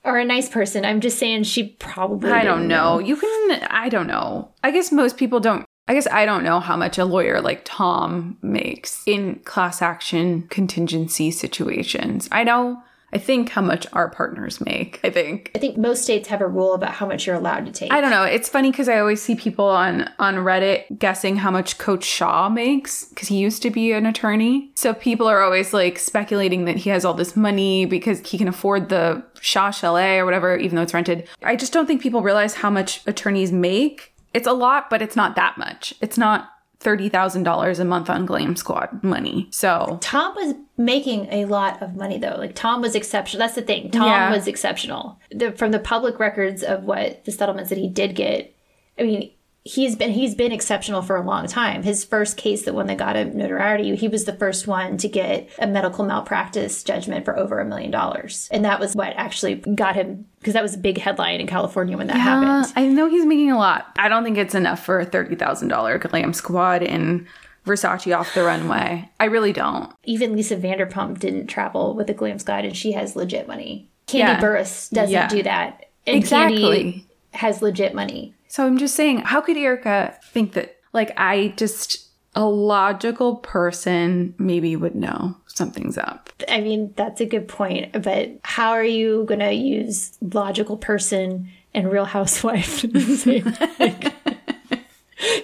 or 0.05 0.17
a 0.19 0.25
nice 0.25 0.49
person. 0.49 0.85
I'm 0.85 1.01
just 1.01 1.19
saying 1.19 1.43
she 1.43 1.71
probably. 1.79 2.31
I 2.31 2.45
don't 2.45 2.59
didn't 2.61 2.69
know. 2.69 2.99
You 3.01 3.17
can. 3.17 3.63
I 3.71 3.89
don't 3.91 4.07
know. 4.07 4.51
I 4.63 4.71
guess 4.71 4.91
most 4.93 5.17
people 5.19 5.41
don't. 5.41 5.67
I 5.89 5.95
guess 5.95 6.07
I 6.07 6.27
don't 6.27 6.45
know 6.45 6.61
how 6.61 6.77
much 6.77 6.99
a 6.99 7.05
lawyer 7.05 7.41
like 7.41 7.63
Tom 7.65 8.37
makes 8.43 9.03
in 9.07 9.37
class 9.41 9.81
action 9.81 10.43
contingency 10.49 11.31
situations. 11.31 12.29
I 12.31 12.45
know. 12.45 12.83
I 13.11 13.17
think 13.17 13.49
how 13.49 13.63
much 13.63 13.87
our 13.95 14.11
partners 14.11 14.61
make. 14.61 15.01
I 15.03 15.09
think. 15.09 15.51
I 15.55 15.59
think 15.59 15.79
most 15.79 16.03
states 16.03 16.29
have 16.29 16.43
a 16.43 16.47
rule 16.47 16.75
about 16.75 16.93
how 16.93 17.07
much 17.07 17.27
you're 17.27 17.37
allowed 17.37 17.65
to 17.65 17.73
take. 17.73 17.91
I 17.91 18.03
don't 18.03 18.11
know. 18.11 18.25
It's 18.25 18.51
funny 18.51 18.71
because 18.71 18.89
I 18.89 18.99
always 18.99 19.23
see 19.23 19.35
people 19.35 19.65
on 19.65 20.11
on 20.19 20.35
Reddit 20.37 20.99
guessing 20.99 21.37
how 21.37 21.51
much 21.51 21.79
Coach 21.79 22.05
Shaw 22.05 22.51
makes 22.51 23.07
because 23.07 23.29
he 23.29 23.39
used 23.39 23.63
to 23.63 23.71
be 23.71 23.93
an 23.93 24.05
attorney. 24.05 24.71
So 24.75 24.93
people 24.93 25.27
are 25.27 25.41
always 25.41 25.73
like 25.73 25.99
speculating 25.99 26.67
that 26.67 26.77
he 26.77 26.91
has 26.91 27.07
all 27.07 27.15
this 27.15 27.35
money 27.35 27.87
because 27.87 28.21
he 28.29 28.37
can 28.37 28.47
afford 28.47 28.91
the 28.91 29.25
Shaw 29.41 29.71
Chalet 29.71 30.19
or 30.19 30.27
whatever, 30.27 30.59
even 30.59 30.77
though 30.77 30.83
it's 30.83 30.95
rented. 30.95 31.27
I 31.43 31.57
just 31.57 31.73
don't 31.73 31.87
think 31.87 32.03
people 32.03 32.21
realize 32.21 32.55
how 32.55 32.69
much 32.69 33.01
attorneys 33.07 33.53
make. 33.53 34.13
It's 34.35 34.47
a 34.47 34.53
lot, 34.53 34.91
but 34.91 35.03
it's 35.03 35.17
not 35.17 35.37
that 35.37 35.57
much. 35.59 35.95
It's 36.01 36.19
not 36.19 36.51
thirty 36.81 37.09
thousand 37.09 37.43
dollars 37.43 37.79
a 37.81 37.85
month 37.85 38.09
on 38.09 38.25
Glam 38.25 38.55
Squad 38.55 39.03
money. 39.03 39.49
So 39.51 39.99
Tom 40.01 40.35
was 40.37 40.55
making 40.77 41.27
a 41.33 41.45
lot 41.47 41.83
of 41.83 41.97
money 41.97 42.19
though. 42.19 42.37
Like 42.39 42.55
Tom 42.55 42.81
was 42.83 42.95
exceptional. 42.95 43.41
That's 43.41 43.55
the 43.57 43.63
thing. 43.63 43.91
Tom 43.91 44.07
Yeah. 44.07 44.31
was 44.31 44.47
exceptional. 44.47 45.19
The, 45.33 45.51
from 45.53 45.73
the 45.73 45.81
public 45.81 46.21
records 46.21 46.63
of 46.63 46.85
what 46.85 47.25
the 47.25 47.33
settlements 47.33 47.71
that 47.71 47.79
he 47.79 47.89
did 47.89 48.15
get, 48.15 48.55
I 48.99 49.03
mean, 49.03 49.31
he's 49.69 49.95
been 49.97 50.11
he's 50.11 50.35
been 50.35 50.51
exceptional 50.53 51.03
for 51.03 51.17
a 51.17 51.23
long 51.23 51.47
time. 51.47 51.83
His 51.83 52.05
first 52.05 52.37
case, 52.37 52.65
the 52.65 52.73
one 52.73 52.87
that 52.87 52.97
got 52.97 53.17
him 53.17 53.37
notoriety, 53.37 53.95
he 53.97 54.09
was 54.09 54.25
the 54.25 54.33
first 54.33 54.67
one 54.67 54.97
to 54.99 55.09
get 55.09 55.49
a 55.59 55.67
medical 55.67 56.05
malpractice 56.05 56.83
judgment 56.83 57.25
for 57.25 57.39
over 57.39 57.61
a 57.61 57.65
million 57.65 57.91
dollars, 57.91 58.49
and 58.51 58.65
that 58.65 58.81
was 58.81 58.95
what 58.97 59.13
actually 59.17 59.57
got 59.57 59.95
him 59.95 60.25
because 60.39 60.55
that 60.55 60.63
was 60.63 60.75
a 60.75 60.79
big 60.79 60.99
headline 60.99 61.41
in 61.41 61.47
California 61.47 61.97
when 61.97 62.07
that 62.07 62.17
Yeah, 62.17 62.23
happened. 62.23 62.73
I 62.77 62.87
know 62.89 63.09
he's 63.09 63.27
making 63.27 63.51
a 63.51 63.59
lot. 63.59 63.87
I 63.99 64.09
don't 64.09 64.25
think 64.25 64.39
it's 64.39 64.55
enough 64.55 64.85
for 64.85 65.01
a 65.01 65.05
thirty 65.05 65.35
thousand 65.37 65.69
dollar 65.69 65.99
Glam 65.99 66.33
Squad 66.33 66.83
in 66.83 67.27
Versace 67.67 68.17
off 68.19 68.33
the 68.35 68.45
runway. 68.45 69.11
I 69.21 69.27
really 69.27 69.53
don't. 69.53 69.93
Even 70.05 70.35
Lisa 70.35 70.57
Vanderpump 70.57 71.19
didn't 71.19 71.49
travel 71.49 71.95
with 71.95 72.09
a 72.09 72.15
Glam 72.15 72.39
Squad, 72.39 72.65
and 72.65 72.75
she 72.77 72.93
has 72.93 73.15
legit 73.17 73.47
money. 73.47 73.89
Kandi 74.07 74.19
Yeah. 74.21 74.41
Burruss 74.41 74.91
doesn't 74.91 75.13
Yeah. 75.13 75.29
do 75.29 75.43
that, 75.43 75.85
and 76.07 76.17
Exactly. 76.17 76.57
Kandi 76.59 77.05
has 77.35 77.61
legit 77.61 77.95
money. 77.95 78.33
So 78.49 78.67
I'm 78.67 78.79
just 78.79 78.95
saying, 78.95 79.19
how 79.19 79.41
could 79.41 79.57
Erika 79.57 80.19
think 80.25 80.55
that? 80.55 80.77
Like, 80.93 81.13
I 81.17 81.55
just 81.57 82.09
a 82.35 82.45
logical 82.45 83.37
person 83.37 84.35
maybe 84.39 84.77
would 84.77 84.95
know 84.95 85.37
something's 85.47 85.99
up. 85.99 86.31
I 86.49 86.61
mean, 86.61 86.93
that's 86.97 87.21
a 87.21 87.27
good 87.27 87.49
point, 87.49 88.03
but 88.03 88.31
how 88.43 88.71
are 88.71 88.85
you 88.85 89.25
going 89.25 89.41
to 89.41 89.53
use 89.53 90.17
logical 90.21 90.77
person 90.77 91.51
and 91.75 91.91
real 91.91 92.05
housewife 92.05 92.85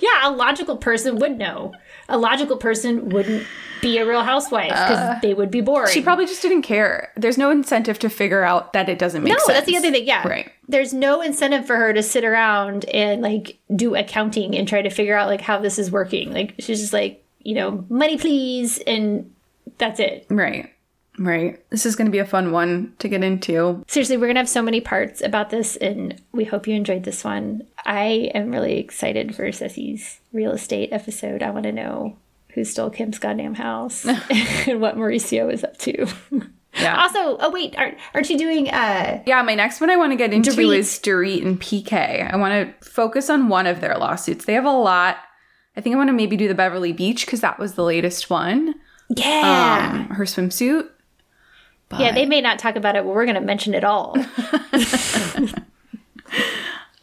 Yeah, 0.00 0.28
a 0.28 0.30
logical 0.30 0.76
person 0.76 1.18
would 1.18 1.36
know. 1.36 1.72
A 2.08 2.18
logical 2.18 2.56
person 2.56 3.08
wouldn't 3.08 3.46
be 3.84 3.98
a 3.98 4.06
real 4.06 4.22
housewife 4.22 4.70
because 4.70 4.98
uh, 4.98 5.18
they 5.20 5.34
would 5.34 5.50
be 5.50 5.60
boring. 5.60 5.92
She 5.92 6.00
probably 6.00 6.26
just 6.26 6.42
didn't 6.42 6.62
care. 6.62 7.12
There's 7.16 7.36
no 7.36 7.50
incentive 7.50 7.98
to 8.00 8.08
figure 8.08 8.42
out 8.42 8.72
that 8.72 8.88
it 8.88 8.98
doesn't 8.98 9.22
make 9.22 9.32
no, 9.32 9.36
sense. 9.38 9.48
No, 9.48 9.54
that's 9.54 9.66
the 9.66 9.76
other 9.76 9.90
thing. 9.90 10.06
Yeah, 10.06 10.26
Right. 10.26 10.50
There's 10.66 10.94
no 10.94 11.20
incentive 11.20 11.66
for 11.66 11.76
her 11.76 11.92
to 11.92 12.02
sit 12.02 12.24
around 12.24 12.86
and 12.86 13.20
like 13.20 13.58
do 13.76 13.94
accounting 13.94 14.56
and 14.56 14.66
try 14.66 14.80
to 14.80 14.90
figure 14.90 15.16
out 15.16 15.28
like 15.28 15.42
how 15.42 15.58
this 15.58 15.78
is 15.78 15.90
working. 15.90 16.32
Like 16.32 16.54
she's 16.58 16.80
just 16.80 16.94
like, 16.94 17.22
you 17.40 17.54
know, 17.54 17.84
money 17.90 18.16
please, 18.16 18.78
and 18.86 19.30
that's 19.76 20.00
it. 20.00 20.26
Right. 20.30 20.73
Right. 21.18 21.62
This 21.70 21.86
is 21.86 21.94
going 21.94 22.06
to 22.06 22.12
be 22.12 22.18
a 22.18 22.26
fun 22.26 22.50
one 22.50 22.92
to 22.98 23.08
get 23.08 23.22
into. 23.22 23.84
Seriously, 23.86 24.16
we're 24.16 24.26
gonna 24.26 24.40
have 24.40 24.48
so 24.48 24.62
many 24.62 24.80
parts 24.80 25.22
about 25.22 25.50
this, 25.50 25.76
and 25.76 26.20
we 26.32 26.44
hope 26.44 26.66
you 26.66 26.74
enjoyed 26.74 27.04
this 27.04 27.22
one. 27.22 27.62
I 27.84 28.30
am 28.34 28.50
really 28.50 28.78
excited 28.78 29.34
for 29.36 29.44
Ceci's 29.52 30.18
real 30.32 30.50
estate 30.52 30.88
episode. 30.92 31.42
I 31.42 31.50
want 31.50 31.64
to 31.64 31.72
know 31.72 32.16
who 32.54 32.64
stole 32.64 32.90
Kim's 32.90 33.18
goddamn 33.20 33.54
house 33.54 34.04
and 34.66 34.80
what 34.80 34.96
Mauricio 34.96 35.52
is 35.52 35.62
up 35.62 35.76
to. 35.78 36.06
Yeah. 36.74 37.00
Also, 37.02 37.36
oh 37.38 37.50
wait, 37.52 37.76
aren't, 37.78 37.96
aren't 38.14 38.28
you 38.30 38.36
doing? 38.38 38.68
uh 38.70 39.22
Yeah, 39.26 39.42
my 39.42 39.54
next 39.54 39.80
one 39.80 39.90
I 39.90 39.96
want 39.96 40.10
to 40.10 40.16
get 40.16 40.32
into 40.32 40.50
Dorit. 40.50 40.78
is 40.78 40.88
Dorit 40.98 41.46
and 41.46 41.60
PK. 41.60 42.32
I 42.32 42.34
want 42.36 42.80
to 42.80 42.88
focus 42.90 43.30
on 43.30 43.48
one 43.48 43.68
of 43.68 43.80
their 43.80 43.96
lawsuits. 43.96 44.46
They 44.46 44.54
have 44.54 44.64
a 44.64 44.70
lot. 44.72 45.18
I 45.76 45.80
think 45.80 45.94
I 45.94 45.98
want 45.98 46.08
to 46.08 46.12
maybe 46.14 46.36
do 46.36 46.48
the 46.48 46.54
Beverly 46.54 46.92
Beach 46.92 47.24
because 47.24 47.40
that 47.42 47.60
was 47.60 47.74
the 47.74 47.84
latest 47.84 48.30
one. 48.30 48.74
Yeah, 49.14 49.90
Um, 50.08 50.16
her 50.16 50.24
swimsuit. 50.24 50.88
Yeah. 51.98 52.12
They 52.12 52.26
may 52.26 52.40
not 52.40 52.58
talk 52.58 52.76
about 52.76 52.96
it, 52.96 53.04
but 53.04 53.14
we're 53.14 53.26
gonna 53.26 53.40
mention 53.40 53.74
it 53.74 53.84
all. 53.84 54.16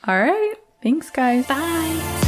All 0.07 0.19
right. 0.19 0.55
Thanks, 0.81 1.11
guys. 1.11 1.45
Bye. 1.47 2.27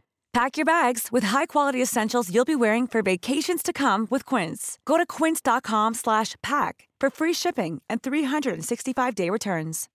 Pack 0.33 0.55
your 0.55 0.65
bags 0.65 1.09
with 1.11 1.23
high-quality 1.23 1.81
essentials 1.81 2.33
you'll 2.33 2.45
be 2.45 2.55
wearing 2.55 2.87
for 2.87 3.01
vacations 3.01 3.61
to 3.61 3.73
come 3.73 4.07
with 4.09 4.25
Quince. 4.25 4.79
Go 4.85 4.97
to 4.97 5.05
quince.com 5.05 5.93
slash 5.93 6.35
pack 6.41 6.87
for 7.01 7.09
free 7.09 7.33
shipping 7.33 7.81
and 7.89 8.01
365-day 8.01 9.29
returns. 9.29 9.89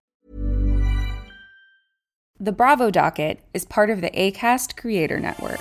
The 2.38 2.52
Bravo 2.52 2.90
Docket 2.90 3.40
is 3.54 3.64
part 3.64 3.88
of 3.88 4.02
the 4.02 4.10
ACAST 4.10 4.76
Creator 4.76 5.20
Network. 5.20 5.60